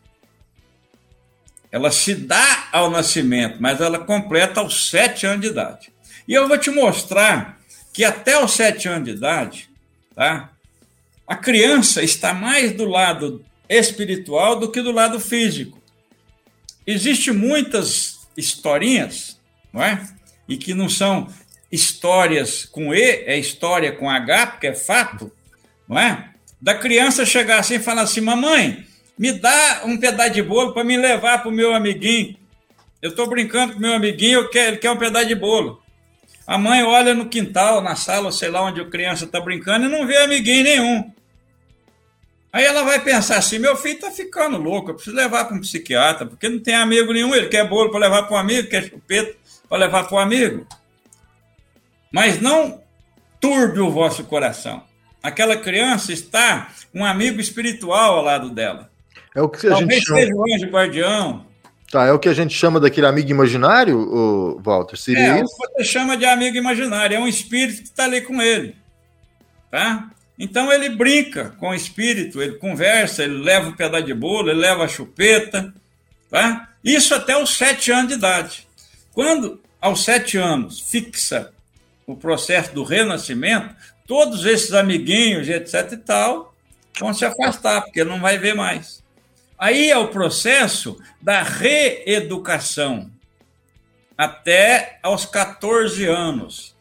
Ela 1.71 1.91
se 1.91 2.15
dá 2.15 2.69
ao 2.71 2.89
nascimento, 2.89 3.57
mas 3.59 3.81
ela 3.81 3.99
completa 3.99 4.61
aos 4.61 4.89
sete 4.89 5.25
anos 5.25 5.41
de 5.41 5.47
idade. 5.47 5.91
E 6.25 6.33
eu 6.33 6.47
vou 6.47 6.57
te 6.57 6.71
mostrar 6.71 7.59
que 7.91 8.05
até 8.05 8.41
os 8.41 8.51
sete 8.53 8.87
anos 8.87 9.09
de 9.09 9.15
idade, 9.15 9.69
tá? 10.15 10.51
A 11.27 11.35
criança 11.35 12.01
está 12.01 12.33
mais 12.33 12.71
do 12.71 12.85
lado 12.85 13.43
espiritual 13.67 14.57
do 14.57 14.71
que 14.71 14.81
do 14.81 14.91
lado 14.91 15.19
físico. 15.19 15.81
Existem 16.87 17.33
muitas 17.33 18.19
historinhas, 18.37 19.37
não 19.73 19.83
é? 19.83 20.07
E 20.47 20.55
que 20.55 20.73
não 20.73 20.87
são 20.87 21.27
histórias 21.71 22.65
com 22.65 22.93
E, 22.93 23.01
é 23.25 23.37
história 23.37 23.91
com 23.91 24.09
H, 24.09 24.47
porque 24.47 24.67
é 24.67 24.75
fato, 24.75 25.31
não 25.87 25.99
é? 25.99 26.29
Da 26.61 26.75
criança 26.75 27.25
chegar 27.25 27.59
assim 27.59 27.75
e 27.75 27.79
falar 27.79 28.03
assim: 28.03 28.21
mamãe, 28.21 28.85
me 29.17 29.31
dá 29.31 29.81
um 29.85 29.97
pedaço 29.97 30.31
de 30.31 30.41
bolo 30.41 30.73
para 30.73 30.83
me 30.83 30.97
levar 30.97 31.39
para 31.39 31.49
o 31.49 31.53
meu 31.53 31.73
amiguinho. 31.73 32.35
Eu 33.01 33.11
estou 33.11 33.27
brincando 33.27 33.73
com 33.73 33.79
meu 33.79 33.93
amiguinho, 33.93 34.39
eu 34.39 34.49
quero, 34.49 34.71
ele 34.71 34.77
quer 34.77 34.91
um 34.91 34.97
pedaço 34.97 35.27
de 35.27 35.35
bolo. 35.35 35.81
A 36.47 36.57
mãe 36.57 36.83
olha 36.83 37.13
no 37.13 37.27
quintal, 37.27 37.81
na 37.81 37.95
sala, 37.95 38.31
sei 38.31 38.49
lá 38.49 38.61
onde 38.61 38.81
a 38.81 38.89
criança 38.89 39.25
está 39.25 39.39
brincando 39.39 39.85
e 39.85 39.89
não 39.89 40.05
vê 40.05 40.17
amiguinho 40.17 40.63
nenhum. 40.63 41.11
Aí 42.53 42.63
ela 42.63 42.83
vai 42.83 43.03
pensar 43.03 43.37
assim: 43.37 43.59
meu 43.59 43.75
filho 43.75 43.95
está 43.95 44.11
ficando 44.11 44.57
louco, 44.57 44.91
eu 44.91 44.95
preciso 44.95 45.15
levar 45.15 45.45
para 45.45 45.57
um 45.57 45.61
psiquiatra, 45.61 46.25
porque 46.25 46.47
não 46.47 46.59
tem 46.59 46.73
amigo 46.73 47.11
nenhum. 47.11 47.35
Ele 47.35 47.47
quer 47.47 47.67
bolo 47.67 47.89
para 47.89 47.99
levar 47.99 48.23
para 48.23 48.35
um 48.35 48.39
amigo, 48.39 48.69
quer 48.69 48.83
chupeta 48.89 49.35
para 49.67 49.77
levar 49.77 50.05
para 50.05 50.15
um 50.15 50.19
amigo. 50.19 50.67
Mas 52.11 52.41
não 52.41 52.81
turbe 53.39 53.79
o 53.79 53.91
vosso 53.91 54.23
coração. 54.23 54.83
Aquela 55.21 55.57
criança 55.57 56.13
está 56.13 56.69
um 56.93 57.03
amigo 57.03 57.39
espiritual 57.41 58.15
ao 58.15 58.23
lado 58.23 58.49
dela. 58.49 58.89
É 59.33 59.41
o 59.41 59.49
que 59.49 59.67
a 59.67 59.71
Talvez 59.71 59.93
gente 59.95 60.05
chama. 60.05 60.19
seja 60.19 60.35
o 60.35 60.53
anjo 60.53 60.67
guardião. 60.67 61.45
Tá, 61.91 62.05
é 62.05 62.11
o 62.11 62.19
que 62.19 62.29
a 62.29 62.33
gente 62.33 62.53
chama 62.53 62.79
daquele 62.79 63.07
amigo 63.07 63.29
imaginário, 63.29 63.97
o 63.97 64.59
Walter? 64.61 64.97
Seria 64.97 65.37
é, 65.37 65.41
isso? 65.41 65.55
você 65.57 65.83
chama 65.83 66.17
de 66.17 66.25
amigo 66.25 66.57
imaginário, 66.57 67.15
é 67.15 67.19
um 67.19 67.27
espírito 67.27 67.81
que 67.81 67.87
está 67.87 68.05
ali 68.05 68.21
com 68.21 68.41
ele. 68.41 68.75
Tá? 69.69 70.09
Então 70.37 70.71
ele 70.71 70.89
brinca 70.89 71.55
com 71.59 71.69
o 71.69 71.75
espírito, 71.75 72.41
ele 72.41 72.55
conversa, 72.55 73.23
ele 73.23 73.41
leva 73.41 73.69
o 73.69 73.75
pedaço 73.75 74.05
de 74.05 74.13
bolo, 74.13 74.49
ele 74.49 74.59
leva 74.59 74.83
a 74.83 74.87
chupeta. 74.87 75.73
Tá? 76.29 76.69
Isso 76.83 77.13
até 77.13 77.41
os 77.41 77.55
sete 77.55 77.91
anos 77.91 78.09
de 78.09 78.13
idade. 78.15 78.67
Quando, 79.13 79.61
aos 79.79 80.03
sete 80.03 80.37
anos, 80.37 80.79
fixa 80.79 81.51
o 82.07 82.15
processo 82.15 82.73
do 82.73 82.83
renascimento, 82.83 83.75
todos 84.07 84.45
esses 84.45 84.73
amiguinhos, 84.73 85.49
etc 85.49 85.91
e 85.93 85.97
tal, 85.97 86.55
vão 86.99 87.13
se 87.13 87.25
afastar, 87.25 87.81
porque 87.81 88.03
não 88.03 88.19
vai 88.19 88.37
ver 88.37 88.55
mais. 88.55 89.03
Aí 89.57 89.89
é 89.89 89.97
o 89.97 90.09
processo 90.09 90.99
da 91.21 91.41
reeducação 91.41 93.09
até 94.17 94.99
aos 95.01 95.25
14 95.25 96.05
anos. 96.05 96.75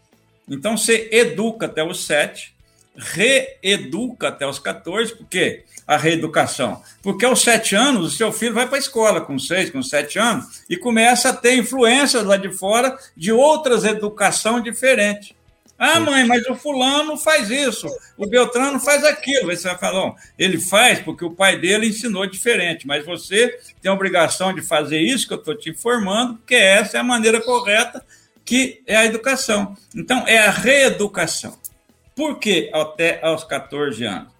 Então 0.48 0.76
você 0.76 1.08
educa 1.10 1.66
até 1.66 1.82
os 1.82 2.04
7, 2.04 2.54
reeduca 2.96 4.28
até 4.28 4.46
os 4.46 4.58
14, 4.58 5.16
porque 5.16 5.64
a 5.86 5.96
reeducação? 5.96 6.82
Porque 7.02 7.24
aos 7.24 7.42
sete 7.42 7.74
anos, 7.74 8.12
o 8.12 8.16
seu 8.16 8.32
filho 8.32 8.54
vai 8.54 8.66
para 8.66 8.76
a 8.76 8.80
escola, 8.80 9.20
com 9.20 9.38
seis, 9.38 9.70
com 9.70 9.82
sete 9.82 10.18
anos, 10.18 10.64
e 10.68 10.76
começa 10.76 11.30
a 11.30 11.32
ter 11.32 11.56
influências 11.56 12.24
lá 12.24 12.36
de 12.36 12.50
fora 12.52 12.96
de 13.16 13.32
outras 13.32 13.84
educação 13.84 14.60
diferentes. 14.60 15.34
Ah, 15.76 15.98
mãe, 15.98 16.24
mas 16.24 16.46
o 16.46 16.54
fulano 16.54 17.16
faz 17.16 17.50
isso, 17.50 17.88
o 18.16 18.26
Beltrano 18.26 18.78
faz 18.78 19.04
aquilo. 19.04 19.50
Aí 19.50 19.56
você 19.56 19.68
vai 19.68 19.76
falar, 19.76 20.00
não, 20.00 20.16
ele 20.38 20.58
faz 20.58 21.00
porque 21.00 21.24
o 21.24 21.34
pai 21.34 21.58
dele 21.58 21.88
ensinou 21.88 22.24
diferente, 22.26 22.86
mas 22.86 23.04
você 23.04 23.58
tem 23.82 23.90
a 23.90 23.94
obrigação 23.94 24.54
de 24.54 24.62
fazer 24.62 25.00
isso 25.00 25.26
que 25.26 25.34
eu 25.34 25.38
estou 25.38 25.56
te 25.56 25.70
informando, 25.70 26.34
porque 26.34 26.54
essa 26.54 26.96
é 26.96 27.00
a 27.00 27.04
maneira 27.04 27.40
correta 27.40 28.04
que 28.44 28.82
é 28.86 28.96
a 28.96 29.06
educação. 29.06 29.76
Então, 29.94 30.26
é 30.28 30.38
a 30.38 30.50
reeducação. 30.50 31.58
Por 32.14 32.38
que 32.38 32.70
até 32.72 33.20
aos 33.24 33.42
14 33.42 34.04
anos? 34.04 34.33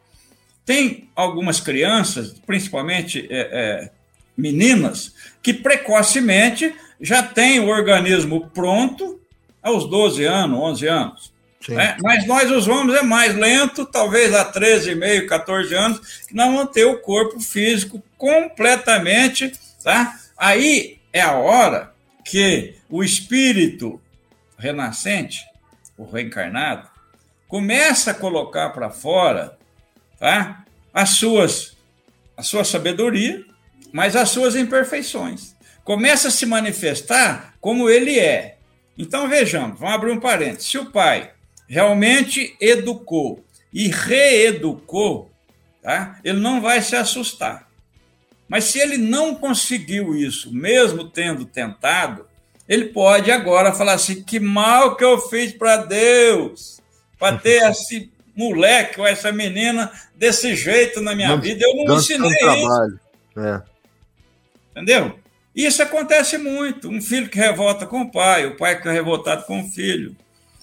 Tem 0.64 1.09
algumas 1.14 1.61
crianças, 1.61 2.35
principalmente 2.46 3.27
é, 3.31 3.40
é, 3.53 3.90
meninas, 4.37 5.14
que 5.42 5.53
precocemente 5.53 6.74
já 7.00 7.22
têm 7.22 7.61
o 7.61 7.68
organismo 7.68 8.50
pronto 8.50 9.20
aos 9.62 9.88
12 9.88 10.24
anos, 10.24 10.59
11 10.59 10.87
anos. 10.87 11.35
Né? 11.68 11.96
Mas 12.03 12.27
nós, 12.27 12.50
os 12.50 12.68
homens, 12.68 12.98
é 12.98 13.03
mais 13.03 13.35
lento, 13.35 13.87
talvez 13.87 14.35
a 14.35 14.50
13,5, 14.50 15.27
14 15.27 15.74
anos, 15.74 16.00
que 16.29 16.35
nós 16.35 16.53
vamos 16.53 16.72
ter 16.72 16.85
o 16.85 17.00
corpo 17.00 17.40
físico 17.40 18.03
completamente. 18.18 19.53
Tá? 19.83 20.14
Aí 20.37 20.98
é 21.12 21.20
a 21.20 21.33
hora 21.33 21.92
que 22.24 22.74
o 22.88 23.03
espírito 23.03 24.00
renascente, 24.59 25.44
o 25.96 26.05
reencarnado, 26.05 26.88
começa 27.48 28.11
a 28.11 28.14
colocar 28.14 28.70
para 28.70 28.90
fora 28.90 29.57
tá? 30.24 30.64
as 30.90 31.10
suas, 31.10 31.76
a 32.34 32.42
sua 32.42 32.64
sabedoria, 32.64 33.44
mas 33.92 34.16
as 34.16 34.30
suas 34.30 34.56
imperfeições. 34.56 35.54
Começa 35.84 36.28
a 36.28 36.30
se 36.30 36.46
manifestar 36.46 37.54
como 37.60 37.90
ele 37.90 38.18
é. 38.18 38.56
Então 38.96 39.28
vejamos, 39.28 39.78
vamos 39.78 39.94
abrir 39.94 40.12
um 40.12 40.20
parênteses. 40.20 40.70
Se 40.70 40.78
o 40.78 40.90
pai 40.90 41.32
realmente 41.68 42.56
educou 42.58 43.44
e 43.70 43.88
reeducou, 43.88 45.30
tá? 45.82 46.18
ele 46.24 46.40
não 46.40 46.58
vai 46.58 46.80
se 46.80 46.96
assustar. 46.96 47.68
Mas 48.48 48.64
se 48.64 48.78
ele 48.78 48.96
não 48.96 49.34
conseguiu 49.34 50.16
isso, 50.16 50.50
mesmo 50.50 51.04
tendo 51.10 51.44
tentado, 51.44 52.26
ele 52.66 52.87
pode 52.87 53.30
agora 53.30 53.74
falar 53.74 53.92
assim: 53.92 54.22
que 54.22 54.40
mal 54.40 54.96
que 54.96 55.04
eu 55.04 55.18
fiz 55.28 55.52
para 55.52 55.76
Deus, 55.76 56.80
para 57.18 57.37
ter 57.37 57.60
esse 57.70 58.13
moleque 58.37 59.01
ou 59.01 59.07
essa 59.07 59.31
menina 59.31 59.90
desse 60.14 60.55
jeito 60.55 61.01
na 61.01 61.14
minha 61.14 61.37
vida, 61.37 61.64
eu 61.64 61.85
não 61.85 61.97
ensinei 61.97 62.31
isso. 62.31 63.01
É. 63.37 63.62
Entendeu? 64.73 65.18
Isso 65.55 65.83
acontece 65.83 66.37
muito. 66.37 66.88
Um 66.88 67.01
filho 67.01 67.29
que 67.29 67.38
revolta 67.38 67.87
com 67.87 68.03
o 68.03 68.11
pai, 68.11 68.47
o 68.47 68.57
pai 68.57 68.81
que 68.81 68.88
é 68.88 68.92
revoltado 68.92 69.44
com 69.44 69.61
o 69.61 69.68
filho. 69.68 70.16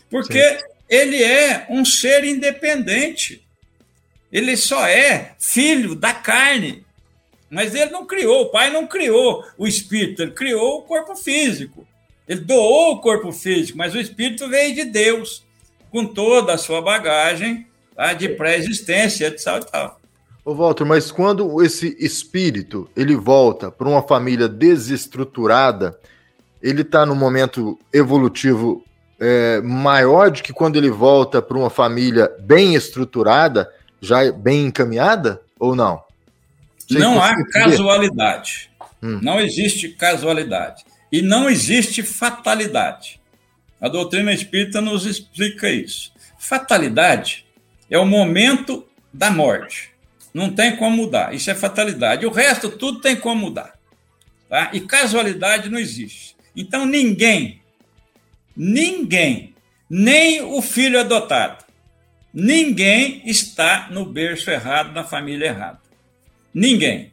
Porque 0.10 0.42
Sim. 0.42 0.66
ele 0.90 1.24
é 1.24 1.66
um 1.70 1.86
ser 1.86 2.26
independente. 2.26 3.42
Ele 4.32 4.58
só 4.58 4.86
é 4.86 5.34
filho 5.40 5.96
da 5.96 6.14
carne. 6.14 6.86
Mas 7.50 7.76
ele 7.76 7.92
não 7.92 8.06
criou, 8.06 8.44
o 8.44 8.50
pai 8.50 8.72
não 8.72 8.88
criou 8.88 9.46
o 9.58 9.68
espírito, 9.68 10.22
ele 10.22 10.32
criou 10.32 10.80
o 10.80 10.82
corpo 10.84 11.16
físico. 11.18 11.86
Ele 12.26 12.40
doou 12.40 12.94
o 12.94 13.02
corpo 13.02 13.30
físico, 13.34 13.78
mas 13.78 13.94
o 13.94 14.00
espírito 14.00 14.48
veio 14.48 14.74
de 14.74 14.86
Deus, 14.86 15.44
com 15.92 16.06
toda 16.06 16.54
a 16.54 16.58
sua 16.58 16.82
bagagem 16.82 17.68
tá, 17.96 18.14
de 18.14 18.30
pré-existência, 18.30 19.28
etc. 19.28 19.48
E 19.48 19.72
tal. 19.72 20.02
Ô 20.44 20.56
Walter, 20.56 20.86
mas 20.86 21.12
quando 21.12 21.62
esse 21.64 21.96
espírito 22.00 22.90
ele 22.96 23.16
volta 23.16 23.70
para 23.70 23.88
uma 23.88 24.02
família 24.02 24.48
desestruturada, 24.48 25.96
ele 26.64 26.82
está 26.82 27.06
no 27.06 27.16
momento 27.16 27.78
evolutivo 27.94 28.84
é, 29.20 29.62
maior 29.62 30.32
do 30.32 30.42
que 30.42 30.52
quando 30.52 30.78
ele 30.78 30.90
volta 30.90 31.44
para 31.44 31.56
uma 31.56 31.70
família 31.70 32.32
bem 32.40 32.74
estruturada, 32.74 33.72
já 34.02 34.32
bem 34.32 34.66
encaminhada, 34.66 35.40
ou 35.60 35.76
não? 35.76 36.02
Você 36.80 36.98
não 36.98 37.22
há 37.22 37.36
casualidade. 37.52 38.72
Hum. 39.02 39.20
Não 39.22 39.40
existe 39.40 39.90
casualidade. 39.90 40.84
E 41.12 41.22
não 41.22 41.48
existe 41.48 42.02
fatalidade. 42.02 43.21
A 43.82 43.89
doutrina 43.89 44.32
espírita 44.32 44.80
nos 44.80 45.08
explica 45.08 45.67
isso. 45.67 46.13
Fatalidade 46.38 47.46
é 47.89 47.98
o 47.98 48.06
momento 48.06 48.88
da 49.12 49.32
morte. 49.32 49.89
Não 50.32 50.54
tem 50.54 50.78
como 50.78 50.96
mudar. 50.96 51.34
Isso 51.34 51.50
é 51.50 51.56
fatalidade. 51.56 52.26
O 52.26 52.32
resto, 52.32 52.70
tudo 52.70 53.02
tem 53.02 53.15
como 53.15 53.41
mudar. 53.41 53.74
Tá? 54.48 54.70
E 54.72 54.82
casualidade 54.82 55.67
não 55.67 55.80
existe. 55.80 56.36
Então, 56.56 56.86
ninguém, 56.86 57.62
ninguém, 58.56 59.56
nem 59.89 60.41
o 60.41 60.62
filho 60.62 61.00
adotado, 61.00 61.65
ninguém 62.34 63.22
está 63.26 63.88
no 63.89 64.06
berço 64.06 64.52
errado, 64.52 64.94
na 64.94 65.04
família 65.04 65.48
errada. 65.48 65.80
Ninguém. 66.54 67.12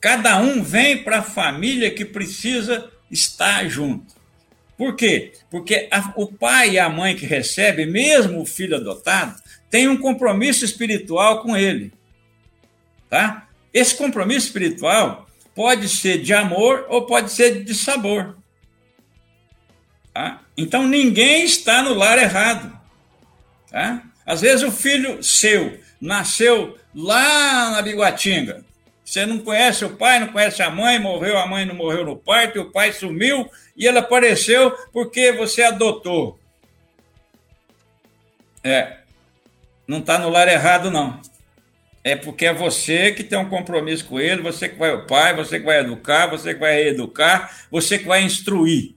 Cada 0.00 0.38
um 0.38 0.62
vem 0.62 1.02
para 1.02 1.18
a 1.18 1.22
família 1.22 1.90
que 1.90 2.04
precisa 2.04 2.90
estar 3.10 3.68
junto. 3.68 4.19
Por 4.80 4.96
quê? 4.96 5.34
Porque 5.50 5.88
a, 5.90 6.14
o 6.16 6.26
pai 6.26 6.70
e 6.70 6.78
a 6.78 6.88
mãe 6.88 7.14
que 7.14 7.26
recebe, 7.26 7.84
mesmo 7.84 8.40
o 8.40 8.46
filho 8.46 8.76
adotado, 8.76 9.38
tem 9.68 9.86
um 9.86 9.96
compromisso 9.98 10.64
espiritual 10.64 11.42
com 11.42 11.54
ele. 11.54 11.92
Tá? 13.06 13.46
Esse 13.74 13.94
compromisso 13.94 14.46
espiritual 14.46 15.28
pode 15.54 15.86
ser 15.86 16.22
de 16.22 16.32
amor 16.32 16.86
ou 16.88 17.04
pode 17.04 17.30
ser 17.30 17.62
de 17.62 17.74
sabor. 17.74 18.38
Tá? 20.14 20.40
Então 20.56 20.88
ninguém 20.88 21.44
está 21.44 21.82
no 21.82 21.92
lar 21.92 22.16
errado. 22.16 22.74
Tá? 23.70 24.02
Às 24.24 24.40
vezes 24.40 24.66
o 24.66 24.72
filho 24.72 25.22
seu 25.22 25.78
nasceu 26.00 26.78
lá 26.94 27.72
na 27.72 27.82
Biguatinga. 27.82 28.64
Você 29.10 29.26
não 29.26 29.38
conhece 29.38 29.84
o 29.84 29.96
pai, 29.96 30.20
não 30.20 30.28
conhece 30.28 30.62
a 30.62 30.70
mãe, 30.70 30.96
morreu, 31.00 31.36
a 31.36 31.44
mãe 31.44 31.64
não 31.64 31.74
morreu 31.74 32.04
no 32.04 32.16
parto, 32.16 32.60
o 32.60 32.70
pai 32.70 32.92
sumiu 32.92 33.50
e 33.76 33.84
ele 33.84 33.98
apareceu 33.98 34.70
porque 34.92 35.32
você 35.32 35.64
adotou. 35.64 36.38
É, 38.62 38.98
não 39.84 39.98
está 39.98 40.16
no 40.16 40.28
lar 40.28 40.46
errado, 40.46 40.92
não 40.92 41.20
é 42.04 42.14
porque 42.14 42.46
é 42.46 42.54
você 42.54 43.10
que 43.10 43.24
tem 43.24 43.36
um 43.36 43.48
compromisso 43.48 44.04
com 44.04 44.20
ele, 44.20 44.42
você 44.42 44.68
que 44.68 44.78
vai 44.78 44.94
o 44.94 45.06
pai, 45.06 45.34
você 45.34 45.58
que 45.58 45.66
vai 45.66 45.80
educar, 45.80 46.28
você 46.28 46.54
que 46.54 46.60
vai 46.60 46.74
reeducar, 46.74 47.66
você 47.68 47.98
que 47.98 48.06
vai 48.06 48.22
instruir. 48.22 48.94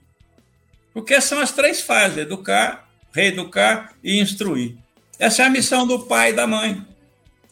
Porque 0.92 1.20
são 1.20 1.40
as 1.40 1.50
três 1.50 1.80
fases: 1.80 2.18
educar, 2.18 2.88
reeducar 3.12 3.94
e 4.02 4.20
instruir. 4.20 4.76
Essa 5.18 5.42
é 5.42 5.46
a 5.46 5.50
missão 5.50 5.88
do 5.88 6.06
pai 6.06 6.30
e 6.30 6.34
da 6.34 6.46
mãe. 6.46 6.86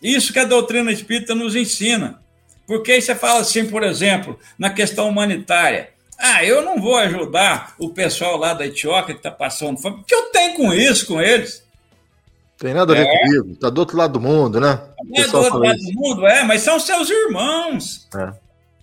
Isso 0.00 0.32
que 0.32 0.38
a 0.38 0.44
doutrina 0.44 0.92
espírita 0.92 1.34
nos 1.34 1.56
ensina. 1.56 2.21
Porque 2.66 2.92
aí 2.92 3.02
você 3.02 3.14
fala 3.14 3.40
assim, 3.40 3.66
por 3.68 3.82
exemplo, 3.82 4.38
na 4.58 4.70
questão 4.70 5.08
humanitária. 5.08 5.90
Ah, 6.18 6.44
eu 6.44 6.62
não 6.62 6.80
vou 6.80 6.96
ajudar 6.96 7.74
o 7.78 7.90
pessoal 7.90 8.36
lá 8.36 8.54
da 8.54 8.66
Etiópia 8.66 9.14
que 9.14 9.18
está 9.18 9.30
passando 9.30 9.80
fome. 9.80 10.00
O 10.00 10.04
que 10.04 10.14
eu 10.14 10.30
tenho 10.30 10.54
com 10.54 10.72
isso, 10.72 11.06
com 11.06 11.20
eles? 11.20 11.62
Tem 12.58 12.72
nada 12.72 12.92
a 12.92 12.96
ver 12.96 13.08
é. 13.08 13.18
comigo, 13.18 13.56
tá 13.56 13.68
do 13.68 13.78
outro 13.78 13.96
lado 13.96 14.12
do 14.12 14.20
mundo, 14.20 14.60
né? 14.60 14.80
É 15.16 15.26
do 15.26 15.36
outro 15.36 15.58
lado 15.58 15.76
isso. 15.76 15.92
do 15.92 16.00
mundo, 16.00 16.26
é, 16.28 16.44
mas 16.44 16.62
são 16.62 16.78
seus 16.78 17.10
irmãos. 17.10 18.08
É. 18.14 18.32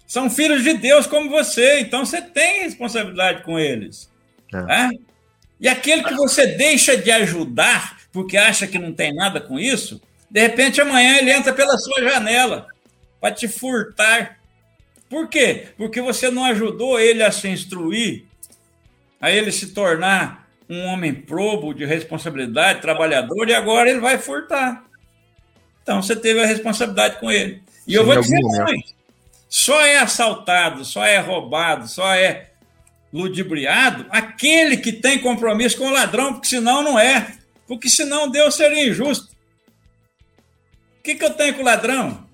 São 0.05 0.29
filhos 0.29 0.63
de 0.63 0.73
Deus 0.73 1.07
como 1.07 1.29
você, 1.29 1.79
então 1.79 2.05
você 2.05 2.21
tem 2.21 2.63
responsabilidade 2.63 3.43
com 3.43 3.57
eles. 3.57 4.09
É. 4.53 4.57
é? 4.57 4.89
E 5.61 5.67
aquele 5.69 6.03
que 6.03 6.13
você 6.13 6.45
deixa 6.45 6.97
de 6.97 7.09
ajudar 7.09 7.97
porque 8.11 8.35
acha 8.35 8.67
que 8.67 8.77
não 8.77 8.91
tem 8.91 9.13
nada 9.13 9.39
com 9.39 9.57
isso, 9.57 10.01
de 10.29 10.41
repente 10.41 10.81
amanhã 10.81 11.17
ele 11.17 11.31
entra 11.31 11.53
pela 11.53 11.77
sua 11.77 12.01
janela 12.01 12.67
para 13.19 13.33
te 13.33 13.47
furtar. 13.47 14.39
Por 15.09 15.27
quê? 15.27 15.69
Porque 15.77 16.01
você 16.01 16.29
não 16.29 16.45
ajudou 16.45 16.99
ele 16.99 17.23
a 17.23 17.31
se 17.31 17.47
instruir, 17.47 18.25
a 19.19 19.31
ele 19.31 19.51
se 19.51 19.73
tornar 19.73 20.47
um 20.69 20.85
homem 20.85 21.13
probo, 21.13 21.73
de 21.73 21.83
responsabilidade, 21.83 22.81
trabalhador, 22.81 23.49
e 23.49 23.53
agora 23.53 23.89
ele 23.89 23.99
vai 23.99 24.19
furtar. 24.19 24.85
Então 25.81 26.01
você 26.01 26.15
teve 26.15 26.39
a 26.41 26.45
responsabilidade 26.45 27.19
com 27.19 27.31
ele. 27.31 27.63
E 27.87 27.91
Sim, 27.91 27.97
eu 27.97 28.05
vou 28.05 28.21
dizer 28.21 28.39
mais: 28.39 28.95
só 29.49 29.81
é 29.81 29.97
assaltado, 29.97 30.85
só 30.85 31.03
é 31.03 31.17
roubado, 31.17 31.87
só 31.87 32.13
é 32.13 32.51
ludibriado 33.11 34.05
aquele 34.11 34.77
que 34.77 34.93
tem 34.93 35.17
compromisso 35.17 35.77
com 35.77 35.87
o 35.87 35.91
ladrão, 35.91 36.33
porque 36.33 36.47
senão 36.47 36.83
não 36.83 36.99
é. 36.99 37.35
Porque 37.67 37.89
senão 37.89 38.29
Deus 38.29 38.55
seria 38.55 38.87
injusto. 38.87 39.29
O 40.99 41.03
que, 41.03 41.15
que 41.15 41.25
eu 41.25 41.33
tenho 41.33 41.55
com 41.55 41.61
o 41.61 41.65
ladrão? 41.65 42.28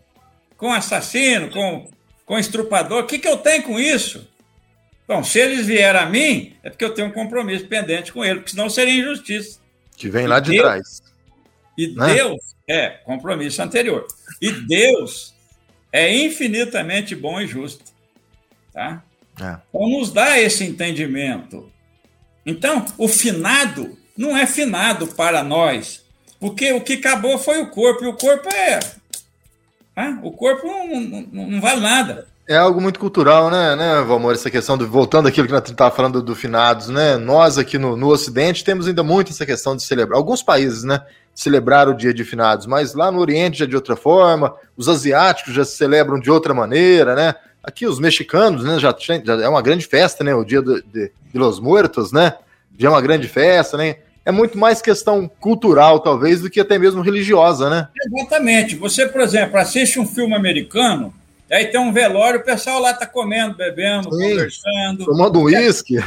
Com 0.57 0.71
assassino, 0.71 1.49
com, 1.49 1.89
com 2.25 2.39
estrupador? 2.39 3.03
O 3.03 3.07
que, 3.07 3.19
que 3.19 3.27
eu 3.27 3.37
tenho 3.37 3.63
com 3.63 3.79
isso? 3.79 4.27
Bom, 5.07 5.23
se 5.23 5.39
eles 5.39 5.67
vierem 5.67 6.01
a 6.01 6.05
mim, 6.05 6.55
é 6.63 6.69
porque 6.69 6.83
eu 6.83 6.93
tenho 6.93 7.09
um 7.09 7.11
compromisso 7.11 7.67
pendente 7.67 8.11
com 8.11 8.25
ele, 8.25 8.35
porque 8.35 8.51
senão 8.51 8.69
seria 8.69 9.01
injustiça. 9.01 9.59
Que 9.95 10.09
vem 10.09 10.25
lá 10.25 10.39
de 10.39 10.51
Deus, 10.51 10.63
trás. 10.63 11.03
E 11.77 11.87
né? 11.89 12.15
Deus 12.15 12.55
é 12.67 12.89
compromisso 12.89 13.61
anterior. 13.61 14.07
E 14.41 14.51
Deus 14.51 15.35
é 15.91 16.13
infinitamente 16.13 17.15
bom 17.15 17.39
e 17.39 17.47
justo. 17.47 17.83
Tá? 18.73 19.03
É. 19.39 19.57
Então, 19.69 19.89
nos 19.89 20.11
dá 20.11 20.39
esse 20.39 20.63
entendimento. 20.63 21.71
Então, 22.45 22.85
o 22.97 23.07
finado 23.07 23.97
não 24.17 24.35
é 24.35 24.45
finado 24.47 25.07
para 25.07 25.43
nós, 25.43 26.03
porque 26.39 26.71
o 26.73 26.81
que 26.81 26.93
acabou 26.93 27.37
foi 27.37 27.61
o 27.61 27.69
corpo, 27.69 28.03
e 28.03 28.07
o 28.07 28.13
corpo 28.13 28.49
é. 28.49 28.79
O 30.21 30.31
corpo 30.31 30.67
não, 30.67 30.99
não, 31.31 31.47
não 31.51 31.62
vale 31.62 31.81
nada. 31.81 32.27
É 32.47 32.55
algo 32.55 32.79
muito 32.79 32.99
cultural, 32.99 33.49
né, 33.49 33.75
né, 33.75 34.01
Valmor? 34.01 34.34
Essa 34.34 34.51
questão 34.51 34.77
do. 34.77 34.88
Voltando 34.88 35.27
àquilo 35.27 35.47
que 35.47 35.53
nós 35.53 35.67
estávamos 35.67 35.95
falando 35.95 36.21
do, 36.21 36.36
finados, 36.36 36.89
né? 36.89 37.17
Nós 37.17 37.58
aqui 37.58 37.79
no, 37.79 37.97
no 37.97 38.10
Ocidente 38.10 38.63
temos 38.63 38.88
ainda 38.88 39.01
muito 39.01 39.31
essa 39.31 39.47
questão 39.47 39.75
de 39.75 39.81
celebrar. 39.81 40.17
Alguns 40.17 40.43
países, 40.43 40.84
né? 40.84 41.01
Celebrar 41.34 41.89
o 41.89 41.93
dia 41.95 42.13
de 42.13 42.23
finados, 42.23 42.67
mas 42.67 42.93
lá 42.93 43.12
no 43.12 43.19
Oriente 43.19 43.58
já 43.58 43.65
de 43.65 43.75
outra 43.75 43.95
forma, 43.95 44.53
os 44.77 44.88
asiáticos 44.88 45.55
já 45.55 45.65
se 45.65 45.75
celebram 45.75 46.19
de 46.19 46.29
outra 46.29 46.53
maneira, 46.53 47.15
né? 47.15 47.34
Aqui 47.63 47.88
os 47.88 47.99
mexicanos, 47.99 48.63
né? 48.63 48.77
Já, 48.77 48.95
já 48.99 49.41
é 49.41 49.49
uma 49.49 49.62
grande 49.62 49.88
festa, 49.88 50.23
né? 50.23 50.36
O 50.36 50.45
dia 50.45 50.62
de, 50.62 50.84
de, 50.84 51.12
de 51.34 51.39
Los 51.39 51.60
Muertos, 51.60 52.12
né? 52.12 52.36
Já 52.77 52.89
é 52.89 52.91
uma 52.91 53.01
grande 53.01 53.27
festa, 53.27 53.75
né? 53.75 53.95
É 54.25 54.31
muito 54.31 54.57
mais 54.57 54.81
questão 54.81 55.27
cultural, 55.39 55.99
talvez, 55.99 56.41
do 56.41 56.49
que 56.49 56.59
até 56.59 56.79
mesmo 56.79 57.01
religiosa, 57.01 57.69
né? 57.69 57.88
Exatamente. 58.07 58.75
Você, 58.75 59.05
por 59.05 59.21
exemplo, 59.21 59.57
assiste 59.59 59.99
um 59.99 60.07
filme 60.07 60.35
americano 60.35 61.13
Aí 61.51 61.67
tem 61.67 61.79
um 61.79 61.93
velório, 61.93 62.39
o 62.39 62.43
pessoal 62.43 62.79
lá 62.79 62.91
está 62.91 63.05
comendo, 63.05 63.55
bebendo, 63.55 64.11
Sim, 64.11 64.29
conversando. 64.29 65.05
Tomando 65.05 65.41
uísque. 65.41 66.03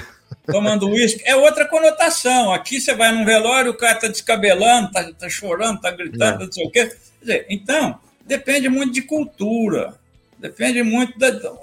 Tomando 0.47 0.89
uísque. 0.89 1.23
É 1.25 1.37
outra 1.37 1.65
conotação. 1.65 2.53
Aqui 2.53 2.81
você 2.81 2.95
vai 2.95 3.13
num 3.13 3.25
velório, 3.25 3.71
o 3.71 3.77
cara 3.77 3.95
está 3.95 4.09
descabelando, 4.09 4.89
está 4.89 5.13
tá 5.13 5.29
chorando, 5.29 5.77
está 5.77 5.91
gritando, 5.93 6.43
é. 6.43 6.47
não 6.47 6.53
sei 6.53 6.67
o 6.67 6.71
quê. 6.71 6.91
Dizer, 7.21 7.47
então, 7.49 7.99
depende 8.27 8.69
muito 8.69 8.93
de 8.93 9.03
cultura. 9.03 9.95
Depende 10.39 10.83
muito 10.83 11.15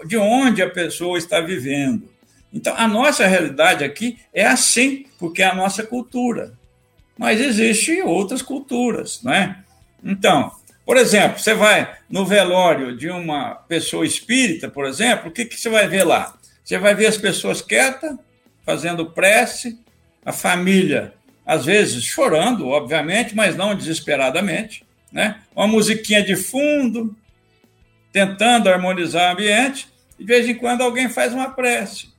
de 0.06 0.18
onde 0.18 0.62
a 0.62 0.70
pessoa 0.70 1.18
está 1.18 1.42
vivendo. 1.42 2.10
Então, 2.56 2.74
a 2.78 2.88
nossa 2.88 3.28
realidade 3.28 3.84
aqui 3.84 4.18
é 4.34 4.46
assim, 4.46 5.06
porque 5.20 5.44
é 5.44 5.46
a 5.46 5.54
nossa 5.54 5.84
cultura. 5.84 6.54
Mas 7.18 7.42
existem 7.42 8.02
outras 8.02 8.42
culturas, 8.42 9.22
não 9.22 9.34
é? 9.34 9.58
Então, 10.02 10.50
por 10.86 10.96
exemplo, 10.96 11.38
você 11.38 11.54
vai 11.54 11.98
no 12.10 12.26
velório 12.26 12.96
de 12.96 13.10
uma 13.10 13.56
pessoa 13.56 14.06
espírita, 14.06 14.70
por 14.70 14.86
exemplo, 14.86 15.28
o 15.28 15.32
que, 15.34 15.44
que 15.44 15.60
você 15.60 15.70
vai 15.70 15.90
ver 15.90 16.06
lá? 16.06 16.38
Você 16.64 16.78
vai 16.78 16.96
ver 16.96 17.08
as 17.08 17.18
pessoas 17.18 17.62
quietas, 17.62 18.16
fazendo 18.66 19.12
prece, 19.12 19.78
a 20.26 20.32
família, 20.32 21.14
às 21.46 21.66
vezes 21.66 22.06
chorando, 22.06 22.70
obviamente, 22.70 23.36
mas 23.36 23.58
não 23.58 23.76
desesperadamente, 23.76 24.86
né? 25.12 25.42
Uma 25.54 25.68
musiquinha 25.68 26.24
de 26.24 26.38
fundo, 26.38 27.14
tentando 28.14 28.70
harmonizar 28.70 29.30
o 29.30 29.34
ambiente, 29.34 29.90
e 30.18 30.24
de 30.24 30.28
vez 30.28 30.48
em 30.48 30.56
quando 30.56 30.82
alguém 30.82 31.10
faz 31.10 31.34
uma 31.34 31.50
prece. 31.50 32.15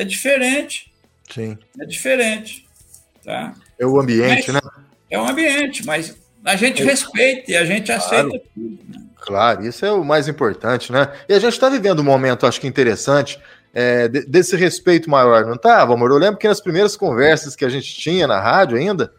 É 0.00 0.04
diferente. 0.04 0.90
Sim. 1.30 1.58
É 1.78 1.84
diferente. 1.84 2.66
Tá? 3.22 3.52
É 3.78 3.84
o 3.84 4.00
ambiente, 4.00 4.50
mas, 4.50 4.54
né? 4.54 4.70
É 5.10 5.18
o 5.20 5.28
ambiente, 5.28 5.84
mas 5.84 6.16
a 6.42 6.56
gente 6.56 6.82
respeita 6.82 7.52
e 7.52 7.54
a 7.54 7.66
gente 7.66 7.92
aceita 7.92 8.30
claro. 8.30 8.42
tudo. 8.54 8.78
Né? 8.88 9.06
Claro, 9.20 9.66
isso 9.66 9.84
é 9.84 9.92
o 9.92 10.02
mais 10.02 10.26
importante, 10.26 10.90
né? 10.90 11.12
E 11.28 11.34
a 11.34 11.38
gente 11.38 11.52
está 11.52 11.68
vivendo 11.68 12.00
um 12.00 12.04
momento, 12.04 12.46
acho 12.46 12.58
que 12.58 12.66
interessante, 12.66 13.38
é, 13.74 14.08
desse 14.08 14.56
respeito 14.56 15.10
maior, 15.10 15.44
não 15.44 15.58
tá, 15.58 15.82
amor? 15.82 16.10
Eu 16.10 16.16
lembro 16.16 16.38
que 16.38 16.48
nas 16.48 16.62
primeiras 16.62 16.96
conversas 16.96 17.54
que 17.54 17.66
a 17.66 17.68
gente 17.68 17.94
tinha 17.94 18.26
na 18.26 18.40
rádio 18.40 18.78
ainda, 18.78 19.12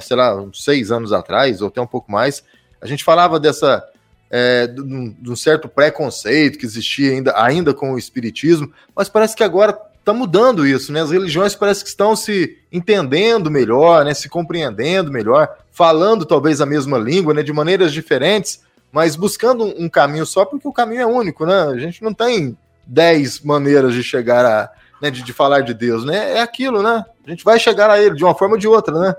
sei 0.00 0.16
lá, 0.16 0.34
uns 0.34 0.64
seis 0.64 0.90
anos 0.90 1.12
atrás, 1.12 1.60
ou 1.60 1.68
até 1.68 1.78
um 1.78 1.86
pouco 1.86 2.10
mais, 2.10 2.42
a 2.80 2.86
gente 2.86 3.04
falava 3.04 3.38
dessa. 3.38 3.86
É, 4.34 4.66
de, 4.66 5.10
de 5.10 5.30
um 5.30 5.36
certo 5.36 5.68
preconceito 5.68 6.58
que 6.58 6.64
existia 6.64 7.10
ainda, 7.10 7.38
ainda 7.38 7.74
com 7.74 7.92
o 7.92 7.98
espiritismo, 7.98 8.72
mas 8.96 9.06
parece 9.10 9.36
que 9.36 9.44
agora 9.44 9.78
está 10.02 10.12
mudando 10.12 10.66
isso, 10.66 10.92
né? 10.92 11.00
As 11.00 11.10
religiões 11.10 11.54
parece 11.54 11.82
que 11.82 11.88
estão 11.88 12.14
se 12.14 12.58
entendendo 12.70 13.50
melhor, 13.50 14.04
né? 14.04 14.12
Se 14.12 14.28
compreendendo 14.28 15.10
melhor, 15.10 15.48
falando 15.70 16.26
talvez 16.26 16.60
a 16.60 16.66
mesma 16.66 16.98
língua, 16.98 17.32
né? 17.32 17.42
De 17.42 17.52
maneiras 17.52 17.92
diferentes, 17.92 18.60
mas 18.90 19.16
buscando 19.16 19.64
um, 19.64 19.88
caminho 19.88 20.26
só, 20.26 20.44
porque 20.44 20.66
o 20.66 20.72
caminho 20.72 21.02
é 21.02 21.06
único, 21.06 21.46
né? 21.46 21.62
A 21.62 21.78
gente 21.78 22.02
não 22.02 22.12
tem 22.12 22.56
dez 22.84 23.40
maneiras 23.40 23.94
de 23.94 24.02
chegar 24.02 24.44
a, 24.44 24.70
né? 25.00 25.10
De, 25.10 25.22
de 25.22 25.32
falar 25.32 25.60
de 25.60 25.72
Deus, 25.72 26.04
né? 26.04 26.32
É 26.32 26.40
aquilo, 26.40 26.82
né? 26.82 27.04
A 27.24 27.30
gente 27.30 27.44
vai 27.44 27.58
chegar 27.60 27.88
a 27.88 28.02
Ele 28.02 28.16
de 28.16 28.24
uma 28.24 28.34
forma 28.34 28.56
ou 28.56 28.60
de 28.60 28.66
outra, 28.66 28.98
né? 28.98 29.14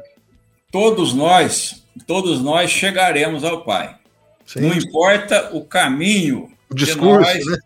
Todos 0.70 1.14
nós, 1.14 1.82
todos 2.06 2.42
nós 2.42 2.70
chegaremos 2.70 3.46
ao 3.46 3.64
Pai. 3.64 3.96
Sim. 4.46 4.62
Não 4.62 4.76
importa 4.76 5.52
o 5.54 5.64
caminho 5.64 6.52
o 6.70 6.76
discurso, 6.76 7.32
que 7.32 7.38
nós 7.38 7.46
né? 7.46 7.58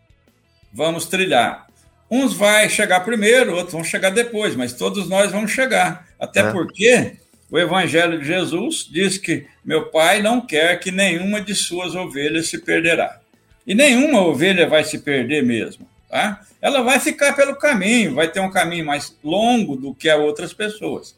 vamos 0.71 1.07
trilhar 1.07 1.66
Uns 2.09 2.33
vai 2.33 2.69
chegar 2.69 3.01
primeiro, 3.01 3.53
outros 3.53 3.73
vão 3.73 3.83
chegar 3.83 4.09
depois, 4.09 4.55
mas 4.55 4.73
todos 4.73 5.09
nós 5.09 5.31
vamos 5.31 5.51
chegar. 5.51 6.07
Até 6.19 6.39
é. 6.39 6.51
porque 6.51 7.17
o 7.49 7.59
Evangelho 7.59 8.19
de 8.19 8.25
Jesus 8.25 8.87
diz 8.89 9.17
que 9.17 9.45
meu 9.63 9.89
pai 9.89 10.21
não 10.21 10.39
quer 10.39 10.79
que 10.79 10.91
nenhuma 10.91 11.41
de 11.41 11.53
suas 11.53 11.95
ovelhas 11.95 12.49
se 12.49 12.59
perderá. 12.59 13.19
E 13.65 13.75
nenhuma 13.75 14.21
ovelha 14.21 14.67
vai 14.67 14.83
se 14.83 14.99
perder 14.99 15.43
mesmo. 15.43 15.87
Tá? 16.09 16.41
Ela 16.61 16.81
vai 16.81 16.99
ficar 16.99 17.33
pelo 17.33 17.55
caminho, 17.55 18.15
vai 18.15 18.29
ter 18.29 18.39
um 18.39 18.49
caminho 18.49 18.85
mais 18.85 19.15
longo 19.23 19.75
do 19.75 19.93
que 19.93 20.09
a 20.09 20.15
outras 20.15 20.53
pessoas. 20.53 21.15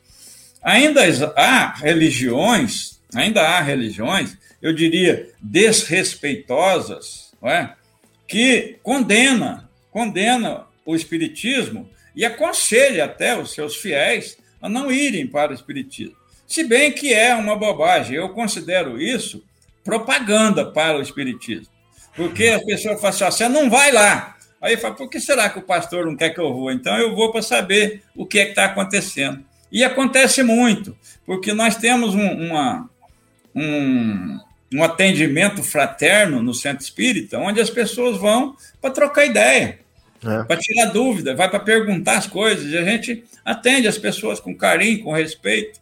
Ainda 0.62 1.02
há 1.36 1.74
religiões, 1.76 3.00
ainda 3.16 3.42
há 3.42 3.62
religiões, 3.62 4.38
eu 4.62 4.74
diria, 4.74 5.30
desrespeitosas, 5.40 7.32
não 7.42 7.50
é? 7.50 7.74
que 8.28 8.78
condena, 8.84 9.70
condena 9.92 10.66
o 10.90 10.96
Espiritismo 10.96 11.88
e 12.16 12.26
aconselha 12.26 13.06
até 13.06 13.38
os 13.38 13.52
seus 13.52 13.76
fiéis 13.76 14.38
a 14.60 14.68
não 14.68 14.92
irem 14.92 15.28
para 15.28 15.52
o 15.52 15.54
Espiritismo. 15.54 16.16
Se 16.48 16.64
bem 16.64 16.92
que 16.92 17.14
é 17.14 17.36
uma 17.36 17.56
bobagem, 17.56 18.16
eu 18.16 18.30
considero 18.30 19.00
isso 19.00 19.44
propaganda 19.84 20.66
para 20.66 20.98
o 20.98 21.02
Espiritismo. 21.02 21.72
Porque 22.16 22.48
a 22.48 22.60
pessoa 22.60 22.98
fala 22.98 23.10
assim: 23.10 23.26
você 23.26 23.48
não 23.48 23.70
vai 23.70 23.92
lá. 23.92 24.36
Aí 24.60 24.78
fala: 24.78 24.96
por 24.96 25.08
que 25.10 25.20
será 25.20 25.48
que 25.48 25.60
o 25.60 25.62
pastor 25.62 26.08
não 26.08 26.16
quer 26.16 26.32
que 26.32 26.40
eu 26.40 26.52
vou? 26.52 26.72
Então 26.72 26.98
eu 26.98 27.16
vou 27.16 27.32
para 27.32 27.44
saber 27.44 28.02
o 28.16 28.26
que 28.26 28.40
é 28.40 28.46
que 28.46 28.52
está 28.52 28.66
acontecendo. 28.66 29.46
E 29.72 29.84
acontece 29.84 30.42
muito, 30.42 30.98
porque 31.24 31.54
nós 31.54 31.76
temos 31.76 32.16
um, 32.16 32.48
uma, 32.48 32.90
um, 33.54 34.40
um 34.74 34.84
atendimento 34.84 35.62
fraterno 35.62 36.42
no 36.42 36.56
centro 36.56 36.84
espírita, 36.84 37.38
onde 37.38 37.62
as 37.62 37.70
pessoas 37.70 38.18
vão 38.18 38.58
para 38.82 38.90
trocar 38.90 39.26
ideia 39.26 39.78
é. 40.24 40.44
para 40.44 40.58
tirar 40.58 40.92
dúvida, 40.92 41.36
vai 41.36 41.50
para 41.50 41.60
perguntar 41.60 42.18
as 42.18 42.28
coisas, 42.28 42.72
e 42.72 42.78
a 42.78 42.84
gente 42.84 43.24
atende 43.44 43.88
as 43.88 43.98
pessoas 43.98 44.40
com 44.40 44.56
carinho, 44.56 45.04
com 45.04 45.12
respeito, 45.12 45.80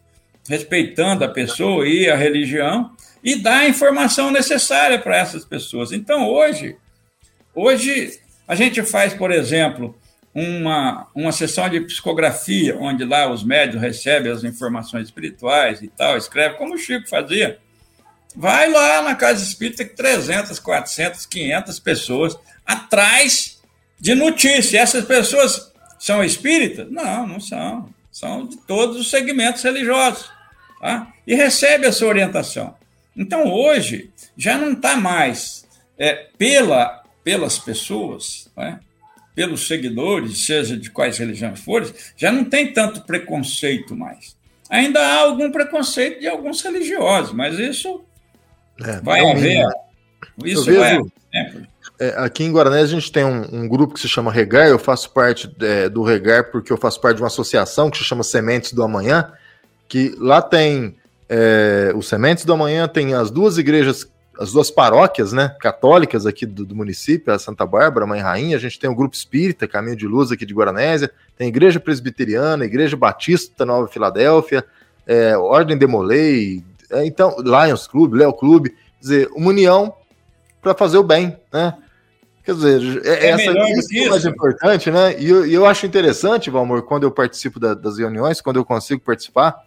respeitando 0.48 1.24
a 1.24 1.28
pessoa 1.28 1.86
e 1.86 2.08
a 2.08 2.16
religião, 2.16 2.90
e 3.22 3.36
dá 3.36 3.58
a 3.58 3.68
informação 3.68 4.30
necessária 4.30 4.98
para 4.98 5.16
essas 5.16 5.44
pessoas. 5.44 5.92
Então, 5.92 6.28
hoje, 6.28 6.76
hoje 7.54 8.18
a 8.46 8.54
gente 8.54 8.82
faz, 8.82 9.12
por 9.12 9.30
exemplo, 9.30 9.98
uma, 10.34 11.08
uma 11.14 11.32
sessão 11.32 11.68
de 11.68 11.80
psicografia, 11.80 12.76
onde 12.78 13.04
lá 13.04 13.30
os 13.30 13.42
médios 13.42 13.82
recebem 13.82 14.30
as 14.30 14.44
informações 14.44 15.06
espirituais 15.06 15.82
e 15.82 15.88
tal, 15.88 16.16
escreve 16.16 16.56
como 16.56 16.74
o 16.74 16.78
Chico 16.78 17.08
fazia. 17.08 17.58
Vai 18.36 18.70
lá 18.70 19.02
na 19.02 19.14
casa 19.14 19.42
espírita 19.42 19.84
que 19.84 19.96
300, 19.96 20.58
400, 20.60 21.26
500 21.26 21.80
pessoas 21.80 22.38
atrás 22.64 23.57
de 23.98 24.14
notícia. 24.14 24.78
Essas 24.78 25.04
pessoas 25.04 25.72
são 25.98 26.22
espíritas? 26.22 26.90
Não, 26.90 27.26
não 27.26 27.40
são. 27.40 27.88
São 28.10 28.46
de 28.46 28.56
todos 28.66 28.96
os 28.96 29.10
segmentos 29.10 29.62
religiosos. 29.62 30.30
Tá? 30.80 31.12
E 31.26 31.34
recebe 31.34 31.86
essa 31.86 32.06
orientação. 32.06 32.74
Então, 33.16 33.52
hoje, 33.52 34.10
já 34.36 34.56
não 34.56 34.72
está 34.72 34.96
mais 34.96 35.66
é, 35.98 36.28
pela, 36.38 37.02
pelas 37.24 37.58
pessoas, 37.58 38.48
né? 38.56 38.80
pelos 39.34 39.66
seguidores, 39.66 40.46
seja 40.46 40.76
de 40.76 40.90
quais 40.90 41.18
religiões 41.18 41.60
forem, 41.60 41.92
já 42.16 42.32
não 42.32 42.44
tem 42.44 42.72
tanto 42.72 43.02
preconceito 43.02 43.94
mais. 43.94 44.36
Ainda 44.68 45.00
há 45.00 45.20
algum 45.20 45.50
preconceito 45.50 46.20
de 46.20 46.28
alguns 46.28 46.60
religiosos, 46.60 47.32
mas 47.32 47.58
isso 47.58 48.04
é, 48.80 49.00
vai 49.00 49.20
haver. 49.28 49.64
Isso 50.44 50.64
vejo, 50.64 50.80
vai. 50.80 50.98
É, 51.34 51.52
aqui 52.16 52.44
em 52.44 52.52
Guarané 52.52 52.80
a 52.80 52.86
gente 52.86 53.10
tem 53.10 53.24
um, 53.24 53.62
um, 53.62 53.68
grupo 53.68 53.94
que 53.94 54.00
se 54.00 54.08
chama 54.08 54.30
Regar, 54.30 54.68
eu 54.68 54.78
faço 54.78 55.10
parte 55.10 55.50
é, 55.60 55.88
do 55.88 56.02
Regar 56.02 56.50
porque 56.50 56.72
eu 56.72 56.76
faço 56.76 57.00
parte 57.00 57.16
de 57.16 57.22
uma 57.22 57.26
associação 57.26 57.90
que 57.90 57.98
se 57.98 58.04
chama 58.04 58.22
Sementes 58.22 58.72
do 58.72 58.82
Amanhã, 58.82 59.32
que 59.88 60.14
lá 60.18 60.40
tem 60.40 60.96
é, 61.28 61.92
os 61.96 62.08
Sementes 62.08 62.44
do 62.44 62.52
Amanhã, 62.52 62.86
tem 62.86 63.14
as 63.14 63.30
duas 63.30 63.58
igrejas, 63.58 64.06
as 64.38 64.52
duas 64.52 64.70
paróquias 64.70 65.32
né, 65.32 65.56
católicas 65.60 66.24
aqui 66.24 66.46
do, 66.46 66.64
do, 66.64 66.74
município, 66.74 67.32
a 67.32 67.38
Santa 67.38 67.66
Bárbara, 67.66 68.06
Mãe 68.06 68.20
Rainha, 68.20 68.56
a 68.56 68.60
gente 68.60 68.78
tem 68.78 68.88
o 68.88 68.94
grupo 68.94 69.16
Espírita, 69.16 69.66
Caminho 69.66 69.96
de 69.96 70.06
Luz 70.06 70.30
aqui 70.30 70.46
de 70.46 70.54
Guaranésia, 70.54 71.10
tem 71.36 71.48
Igreja 71.48 71.80
Presbiteriana, 71.80 72.64
Igreja 72.64 72.96
Batista 72.96 73.66
Nova 73.66 73.88
Filadélfia, 73.88 74.64
é, 75.04 75.36
Ordem 75.36 75.76
Demolei, 75.76 76.62
é, 76.90 77.04
então, 77.04 77.36
Lions 77.40 77.86
Club, 77.86 78.14
Léo 78.14 78.32
Clube, 78.32 78.70
quer 78.70 79.00
dizer, 79.00 79.28
uma 79.34 79.48
união 79.48 79.92
para 80.62 80.74
fazer 80.74 80.98
o 80.98 81.02
bem, 81.02 81.36
né? 81.52 81.74
Quer 82.48 82.54
dizer, 82.54 83.02
é, 83.04 83.26
é 83.26 83.28
essa 83.32 83.42
isso 83.42 84.06
é 84.06 84.08
mais 84.08 84.24
importante, 84.24 84.90
né? 84.90 85.20
E 85.20 85.28
eu, 85.28 85.44
eu 85.46 85.66
acho 85.66 85.84
interessante, 85.84 86.48
Valmor, 86.48 86.80
quando 86.80 87.02
eu 87.02 87.10
participo 87.10 87.60
da, 87.60 87.74
das 87.74 87.98
reuniões, 87.98 88.40
quando 88.40 88.56
eu 88.56 88.64
consigo 88.64 89.02
participar, 89.02 89.66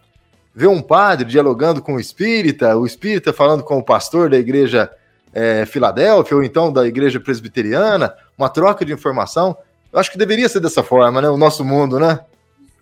ver 0.52 0.66
um 0.66 0.82
padre 0.82 1.24
dialogando 1.24 1.80
com 1.80 1.94
o 1.94 2.00
espírita, 2.00 2.76
o 2.76 2.84
espírita 2.84 3.32
falando 3.32 3.62
com 3.62 3.78
o 3.78 3.84
pastor 3.84 4.28
da 4.28 4.36
igreja 4.36 4.90
é, 5.32 5.64
Filadélfia, 5.64 6.36
ou 6.36 6.42
então 6.42 6.72
da 6.72 6.84
igreja 6.84 7.20
presbiteriana, 7.20 8.12
uma 8.36 8.48
troca 8.48 8.84
de 8.84 8.92
informação. 8.92 9.56
Eu 9.92 10.00
acho 10.00 10.10
que 10.10 10.18
deveria 10.18 10.48
ser 10.48 10.58
dessa 10.58 10.82
forma, 10.82 11.22
né? 11.22 11.28
O 11.28 11.36
nosso 11.36 11.64
mundo, 11.64 12.00
né? 12.00 12.18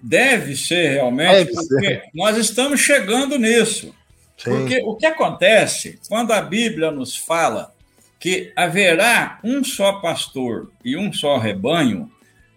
Deve 0.00 0.56
ser 0.56 0.94
realmente, 0.94 1.44
Deve 1.44 1.52
porque 1.52 1.86
ser. 1.86 2.04
nós 2.14 2.38
estamos 2.38 2.80
chegando 2.80 3.36
nisso. 3.36 3.94
Sim. 4.38 4.50
Porque 4.50 4.80
o 4.82 4.96
que 4.96 5.04
acontece 5.04 6.00
quando 6.08 6.32
a 6.32 6.40
Bíblia 6.40 6.90
nos 6.90 7.14
fala 7.14 7.74
que 8.20 8.52
haverá 8.54 9.40
um 9.42 9.64
só 9.64 9.94
pastor 9.94 10.70
e 10.84 10.94
um 10.94 11.10
só 11.10 11.38
rebanho, 11.38 12.12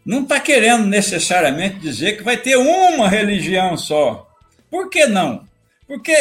não 0.05 0.24
está 0.24 0.38
querendo 0.38 0.86
necessariamente 0.86 1.80
dizer 1.80 2.18
que 2.18 2.24
vai 2.24 2.36
ter 2.36 2.57
uma 2.57 3.07
religião 3.07 3.78
só. 3.78 4.30
Por 4.70 4.89
que 4.89 5.07
não? 5.07 5.47
Porque, 5.88 6.14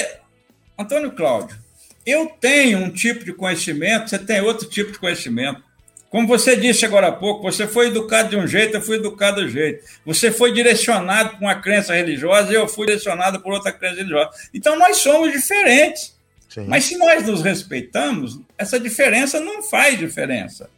Antônio 0.78 1.10
Cláudio, 1.10 1.58
eu 2.06 2.26
tenho 2.40 2.78
um 2.78 2.90
tipo 2.90 3.24
de 3.24 3.32
conhecimento, 3.32 4.08
você 4.08 4.18
tem 4.18 4.40
outro 4.40 4.68
tipo 4.68 4.92
de 4.92 4.98
conhecimento. 4.98 5.60
Como 6.08 6.28
você 6.28 6.54
disse 6.54 6.84
agora 6.84 7.08
há 7.08 7.12
pouco, 7.12 7.42
você 7.42 7.66
foi 7.66 7.88
educado 7.88 8.28
de 8.28 8.36
um 8.36 8.46
jeito, 8.46 8.76
eu 8.76 8.82
fui 8.82 8.96
educado 8.96 9.44
de 9.44 9.50
jeito. 9.50 9.84
Você 10.04 10.30
foi 10.30 10.52
direcionado 10.52 11.30
por 11.30 11.40
uma 11.40 11.54
crença 11.54 11.94
religiosa 11.94 12.52
eu 12.52 12.68
fui 12.68 12.86
direcionado 12.86 13.40
por 13.40 13.52
outra 13.52 13.72
crença 13.72 13.96
religiosa. 13.96 14.30
Então 14.52 14.78
nós 14.78 14.98
somos 14.98 15.32
diferentes. 15.32 16.11
Sim. 16.52 16.66
Mas 16.68 16.84
se 16.84 16.98
nós 16.98 17.26
nos 17.26 17.40
respeitamos, 17.40 18.38
essa 18.58 18.78
diferença 18.78 19.40
não 19.40 19.62
faz 19.62 19.98
diferença. 19.98 20.68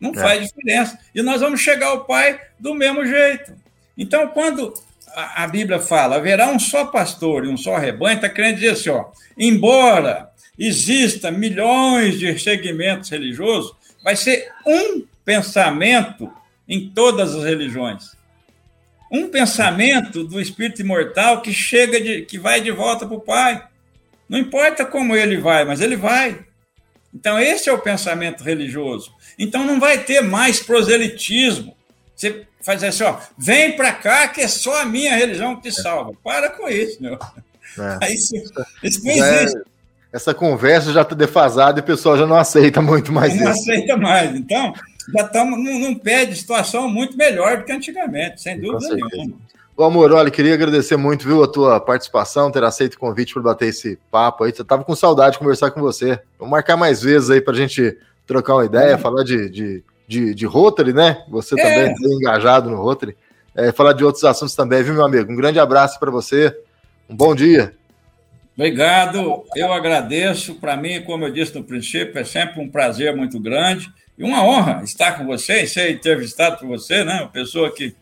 Não 0.00 0.10
é. 0.10 0.14
faz 0.14 0.46
diferença. 0.46 0.98
E 1.14 1.22
nós 1.22 1.40
vamos 1.40 1.60
chegar 1.60 1.88
ao 1.88 2.04
Pai 2.04 2.40
do 2.58 2.74
mesmo 2.74 3.06
jeito. 3.06 3.52
Então, 3.96 4.26
quando 4.28 4.74
a, 5.14 5.44
a 5.44 5.46
Bíblia 5.46 5.78
fala 5.78 6.16
haverá 6.16 6.48
um 6.48 6.58
só 6.58 6.86
pastor 6.86 7.44
e 7.44 7.48
um 7.48 7.56
só 7.56 7.76
rebanho, 7.76 8.16
está 8.16 8.28
querendo 8.28 8.56
dizer 8.56 8.70
assim: 8.70 8.90
ó, 8.90 9.06
embora 9.36 10.30
exista 10.58 11.30
milhões 11.30 12.18
de 12.18 12.36
segmentos 12.38 13.10
religiosos, 13.10 13.72
vai 14.02 14.16
ser 14.16 14.50
um 14.66 15.04
pensamento 15.24 16.28
em 16.68 16.90
todas 16.90 17.36
as 17.36 17.44
religiões. 17.44 18.16
Um 19.12 19.28
pensamento 19.28 20.24
do 20.24 20.40
espírito 20.40 20.82
imortal 20.82 21.40
que 21.40 21.52
chega 21.52 22.00
de, 22.00 22.22
que 22.22 22.36
vai 22.36 22.60
de 22.60 22.72
volta 22.72 23.06
para 23.06 23.16
o 23.16 23.20
Pai. 23.20 23.64
Não 24.28 24.38
importa 24.38 24.84
como 24.84 25.16
ele 25.16 25.38
vai, 25.38 25.64
mas 25.64 25.80
ele 25.80 25.96
vai. 25.96 26.38
Então, 27.14 27.38
esse 27.38 27.68
é 27.68 27.72
o 27.72 27.78
pensamento 27.78 28.44
religioso. 28.44 29.12
Então, 29.38 29.64
não 29.64 29.80
vai 29.80 29.98
ter 29.98 30.20
mais 30.20 30.60
proselitismo. 30.60 31.74
Você 32.14 32.46
faz 32.60 32.82
assim, 32.84 33.04
ó, 33.04 33.16
vem 33.38 33.76
para 33.76 33.92
cá 33.92 34.28
que 34.28 34.40
é 34.40 34.48
só 34.48 34.82
a 34.82 34.84
minha 34.84 35.16
religião 35.16 35.56
que 35.56 35.62
te 35.62 35.72
salva. 35.72 36.12
Para 36.22 36.50
com 36.50 36.68
isso, 36.68 37.00
meu. 37.00 37.14
É. 37.14 37.98
Aí, 38.04 38.14
isso, 38.14 38.34
isso 38.82 39.04
não 39.04 39.12
é, 39.12 39.42
existe. 39.42 39.58
É, 39.58 39.62
essa 40.12 40.34
conversa 40.34 40.92
já 40.92 41.02
está 41.02 41.14
defasada 41.14 41.78
e 41.78 41.82
o 41.82 41.84
pessoal 41.84 42.16
já 42.16 42.26
não 42.26 42.36
aceita 42.36 42.80
muito 42.82 43.12
mais 43.12 43.34
não 43.34 43.36
isso. 43.36 43.44
Não 43.44 43.50
aceita 43.50 43.96
mais. 43.96 44.34
Então, 44.34 44.72
já 45.14 45.24
estamos 45.24 45.58
num, 45.58 45.78
num 45.78 45.94
pé 45.94 46.26
de 46.26 46.36
situação 46.36 46.88
muito 46.88 47.16
melhor 47.16 47.58
do 47.58 47.64
que 47.64 47.72
antigamente, 47.72 48.42
sem 48.42 48.60
dúvida 48.60 48.94
nenhuma. 48.94 49.36
Ô, 49.78 49.84
amor, 49.84 50.10
olha, 50.10 50.28
queria 50.28 50.54
agradecer 50.54 50.96
muito, 50.96 51.24
viu, 51.24 51.40
a 51.40 51.46
tua 51.46 51.78
participação, 51.78 52.50
ter 52.50 52.64
aceito 52.64 52.94
o 52.94 52.98
convite 52.98 53.32
para 53.32 53.44
bater 53.44 53.68
esse 53.68 53.96
papo 54.10 54.42
aí. 54.42 54.52
Eu 54.58 54.64
tava 54.64 54.82
com 54.82 54.92
saudade 54.96 55.34
de 55.34 55.38
conversar 55.38 55.70
com 55.70 55.80
você. 55.80 56.18
Vamos 56.36 56.50
marcar 56.50 56.76
mais 56.76 57.00
vezes 57.00 57.30
aí 57.30 57.40
para 57.40 57.52
a 57.52 57.56
gente 57.56 57.96
trocar 58.26 58.54
uma 58.56 58.64
ideia, 58.64 58.94
é. 58.94 58.98
falar 58.98 59.22
de, 59.22 59.48
de, 59.48 59.84
de, 60.08 60.34
de 60.34 60.46
Rotary, 60.46 60.92
né? 60.92 61.22
Você 61.28 61.54
é. 61.56 61.62
também 61.62 62.12
é 62.12 62.14
engajado 62.16 62.68
no 62.68 62.76
Rotary. 62.76 63.16
É, 63.54 63.70
falar 63.70 63.92
de 63.92 64.04
outros 64.04 64.24
assuntos 64.24 64.56
também, 64.56 64.82
viu, 64.82 64.94
meu 64.94 65.04
amigo? 65.04 65.30
Um 65.30 65.36
grande 65.36 65.60
abraço 65.60 66.00
para 66.00 66.10
você. 66.10 66.52
Um 67.08 67.14
bom 67.14 67.32
dia. 67.32 67.72
Obrigado, 68.56 69.44
eu 69.54 69.72
agradeço. 69.72 70.56
Para 70.56 70.76
mim, 70.76 71.02
como 71.02 71.24
eu 71.24 71.32
disse 71.32 71.54
no 71.54 71.62
princípio, 71.62 72.18
é 72.18 72.24
sempre 72.24 72.60
um 72.60 72.68
prazer 72.68 73.14
muito 73.14 73.38
grande 73.38 73.88
e 74.18 74.24
uma 74.24 74.42
honra 74.42 74.82
estar 74.82 75.12
com 75.12 75.24
você 75.24 75.62
e 75.62 75.68
ser 75.68 75.92
entrevistado 75.92 76.58
por 76.58 76.66
você, 76.66 77.04
né? 77.04 77.20
Uma 77.20 77.28
pessoa 77.28 77.72
que 77.72 77.94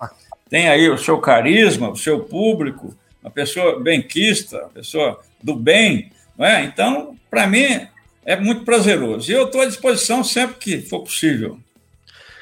tem 0.48 0.68
aí 0.68 0.88
o 0.88 0.98
seu 0.98 1.18
carisma, 1.18 1.90
o 1.90 1.96
seu 1.96 2.20
público, 2.20 2.94
uma 3.22 3.30
pessoa 3.30 3.80
benquista, 3.80 4.58
uma 4.58 4.68
pessoa 4.68 5.20
do 5.42 5.54
bem, 5.54 6.12
não 6.38 6.46
é? 6.46 6.64
Então, 6.64 7.16
para 7.30 7.46
mim, 7.46 7.86
é 8.24 8.36
muito 8.36 8.64
prazeroso. 8.64 9.30
E 9.30 9.34
eu 9.34 9.46
estou 9.46 9.60
à 9.60 9.66
disposição 9.66 10.22
sempre 10.22 10.56
que 10.56 10.82
for 10.82 11.00
possível. 11.00 11.58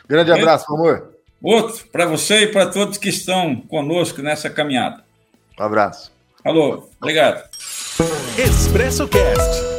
Grande 0.09 0.33
abraço, 0.33 0.73
amor. 0.73 1.15
Outro, 1.43 1.87
para 1.89 2.07
você 2.07 2.45
e 2.45 2.47
para 2.47 2.67
todos 2.67 2.99
que 2.99 3.09
estão 3.09 3.57
conosco 3.57 4.23
nessa 4.23 4.49
caminhada. 4.49 5.05
Um 5.59 5.63
abraço. 5.63 6.13
Alô, 6.43 6.89
obrigado. 7.01 7.43
Expresso 8.39 9.07
Cast. 9.09 9.74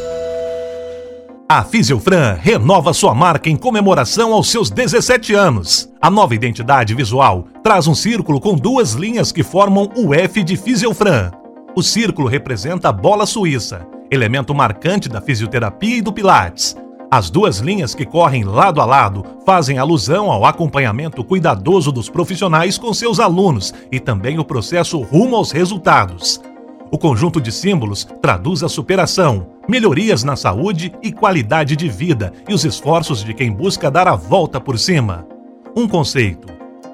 A 1.47 1.63
Fisiofran 1.63 2.35
renova 2.41 2.91
sua 2.91 3.13
marca 3.13 3.51
em 3.51 3.55
comemoração 3.55 4.33
aos 4.33 4.49
seus 4.49 4.71
17 4.71 5.35
anos. 5.35 5.87
A 6.01 6.09
nova 6.09 6.33
identidade 6.33 6.95
visual 6.95 7.45
traz 7.61 7.85
um 7.85 7.93
círculo 7.93 8.41
com 8.41 8.55
duas 8.55 8.93
linhas 8.93 9.31
que 9.31 9.43
formam 9.43 9.87
o 9.95 10.11
F 10.11 10.43
de 10.43 10.57
Fisiofran. 10.57 11.31
O 11.75 11.83
círculo 11.83 12.27
representa 12.27 12.89
a 12.89 12.91
bola 12.91 13.27
suíça, 13.27 13.85
elemento 14.09 14.55
marcante 14.55 15.07
da 15.07 15.21
fisioterapia 15.21 15.97
e 15.97 16.01
do 16.01 16.11
Pilates. 16.11 16.75
As 17.11 17.29
duas 17.29 17.59
linhas 17.59 17.93
que 17.93 18.07
correm 18.07 18.43
lado 18.43 18.81
a 18.81 18.85
lado 18.85 19.23
fazem 19.45 19.77
alusão 19.77 20.31
ao 20.31 20.45
acompanhamento 20.45 21.23
cuidadoso 21.23 21.91
dos 21.91 22.09
profissionais 22.09 22.75
com 22.75 22.91
seus 22.91 23.19
alunos 23.19 23.71
e 23.91 23.99
também 23.99 24.39
o 24.39 24.43
processo 24.43 24.99
rumo 24.99 25.35
aos 25.35 25.51
resultados. 25.51 26.41
O 26.89 26.97
conjunto 26.97 27.39
de 27.39 27.51
símbolos 27.51 28.07
traduz 28.19 28.63
a 28.63 28.69
superação, 28.69 29.47
melhorias 29.67 30.23
na 30.23 30.35
saúde 30.35 30.93
e 31.01 31.11
qualidade 31.11 31.75
de 31.75 31.89
vida 31.89 32.33
e 32.47 32.53
os 32.53 32.65
esforços 32.65 33.23
de 33.23 33.33
quem 33.33 33.51
busca 33.51 33.91
dar 33.91 34.07
a 34.07 34.15
volta 34.15 34.59
por 34.59 34.79
cima. 34.79 35.27
Um 35.75 35.87
conceito, 35.87 36.47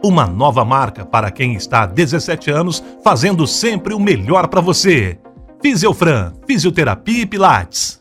uma 0.03 0.26
nova 0.26 0.65
marca 0.65 1.05
para 1.05 1.30
quem 1.30 1.53
está 1.53 1.84
há 1.84 1.86
17 1.86 2.49
anos 2.49 2.84
fazendo 3.03 3.45
sempre 3.45 3.93
o 3.93 3.99
melhor 3.99 4.47
para 4.47 4.61
você. 4.61 5.19
Fisiofran, 5.61 6.34
Fisioterapia 6.47 7.22
e 7.22 7.26
Pilates. 7.26 8.01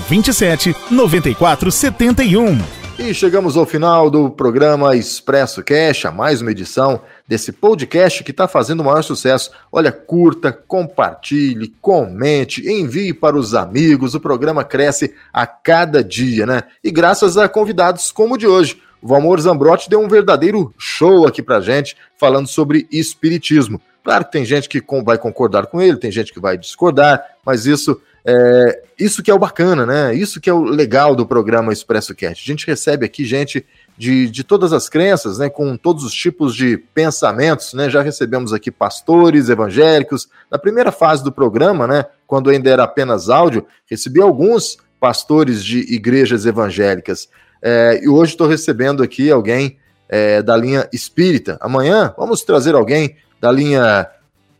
27 0.07 0.75
94 0.89 1.71
71. 1.71 2.81
E 2.99 3.15
chegamos 3.15 3.57
ao 3.57 3.65
final 3.65 4.11
do 4.11 4.29
programa 4.29 4.95
Expresso 4.95 5.63
Cash, 5.63 6.05
a 6.05 6.11
mais 6.11 6.39
uma 6.39 6.51
edição 6.51 7.01
desse 7.27 7.51
podcast 7.51 8.23
que 8.23 8.29
está 8.29 8.47
fazendo 8.47 8.81
o 8.81 8.83
maior 8.83 9.01
sucesso. 9.01 9.49
Olha, 9.71 9.91
curta, 9.91 10.51
compartilhe, 10.51 11.73
comente, 11.81 12.69
envie 12.69 13.11
para 13.11 13.35
os 13.35 13.55
amigos. 13.55 14.13
O 14.13 14.19
programa 14.19 14.63
cresce 14.63 15.15
a 15.33 15.47
cada 15.47 16.03
dia, 16.03 16.45
né? 16.45 16.61
E 16.83 16.91
graças 16.91 17.37
a 17.37 17.49
convidados 17.49 18.11
como 18.11 18.35
o 18.35 18.37
de 18.37 18.45
hoje. 18.45 18.79
O 19.01 19.07
Valmor 19.07 19.39
Zambrotti 19.41 19.89
deu 19.89 19.99
um 19.99 20.07
verdadeiro 20.07 20.71
show 20.77 21.25
aqui 21.25 21.41
pra 21.41 21.59
gente, 21.59 21.97
falando 22.19 22.47
sobre 22.47 22.87
espiritismo. 22.91 23.81
Claro 24.03 24.25
que 24.25 24.31
tem 24.31 24.45
gente 24.45 24.67
que 24.67 24.83
vai 25.03 25.17
concordar 25.17 25.67
com 25.67 25.81
ele, 25.81 25.97
tem 25.97 26.11
gente 26.11 26.33
que 26.33 26.39
vai 26.39 26.57
discordar, 26.57 27.23
mas 27.45 27.65
isso 27.65 28.01
é, 28.23 28.83
isso 28.99 29.23
que 29.23 29.31
é 29.31 29.33
o 29.33 29.39
bacana, 29.39 29.85
né? 29.85 30.13
Isso 30.13 30.39
que 30.39 30.49
é 30.49 30.53
o 30.53 30.63
legal 30.63 31.15
do 31.15 31.25
programa 31.25 31.73
Expresso 31.73 32.13
Cast. 32.13 32.43
A 32.43 32.53
gente 32.53 32.67
recebe 32.67 33.05
aqui 33.05 33.25
gente 33.25 33.65
de, 33.97 34.29
de 34.29 34.43
todas 34.43 34.73
as 34.73 34.87
crenças, 34.87 35.39
né? 35.39 35.49
Com 35.49 35.75
todos 35.75 36.03
os 36.03 36.13
tipos 36.13 36.55
de 36.55 36.77
pensamentos, 36.77 37.73
né? 37.73 37.89
Já 37.89 38.01
recebemos 38.01 38.53
aqui 38.53 38.69
pastores 38.69 39.49
evangélicos. 39.49 40.29
Na 40.51 40.59
primeira 40.59 40.91
fase 40.91 41.23
do 41.23 41.31
programa, 41.31 41.87
né? 41.87 42.05
Quando 42.27 42.49
ainda 42.49 42.69
era 42.69 42.83
apenas 42.83 43.29
áudio, 43.29 43.65
recebi 43.89 44.21
alguns 44.21 44.77
pastores 44.99 45.63
de 45.63 45.79
igrejas 45.93 46.45
evangélicas. 46.45 47.27
É, 47.61 47.99
e 48.03 48.07
hoje 48.07 48.33
estou 48.33 48.47
recebendo 48.47 49.01
aqui 49.01 49.31
alguém 49.31 49.77
é, 50.07 50.43
da 50.43 50.55
linha 50.55 50.87
espírita. 50.93 51.57
Amanhã 51.59 52.13
vamos 52.15 52.43
trazer 52.43 52.75
alguém 52.75 53.15
da 53.41 53.51
linha 53.51 54.07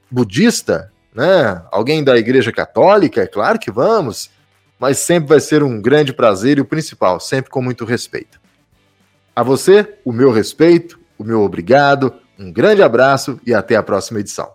budista, 0.09 0.91
né? 1.13 1.61
Alguém 1.71 2.03
da 2.03 2.17
Igreja 2.17 2.51
Católica? 2.51 3.21
É 3.21 3.27
claro 3.27 3.59
que 3.59 3.69
vamos, 3.69 4.31
mas 4.79 4.97
sempre 4.97 5.29
vai 5.29 5.39
ser 5.39 5.61
um 5.61 5.79
grande 5.79 6.11
prazer 6.11 6.57
e 6.57 6.61
o 6.61 6.65
principal, 6.65 7.19
sempre 7.19 7.51
com 7.51 7.61
muito 7.61 7.85
respeito. 7.85 8.41
A 9.35 9.43
você, 9.43 9.97
o 10.03 10.11
meu 10.11 10.31
respeito, 10.31 10.99
o 11.17 11.23
meu 11.23 11.41
obrigado, 11.41 12.11
um 12.37 12.51
grande 12.51 12.81
abraço 12.81 13.39
e 13.45 13.53
até 13.53 13.75
a 13.75 13.83
próxima 13.83 14.19
edição. 14.19 14.51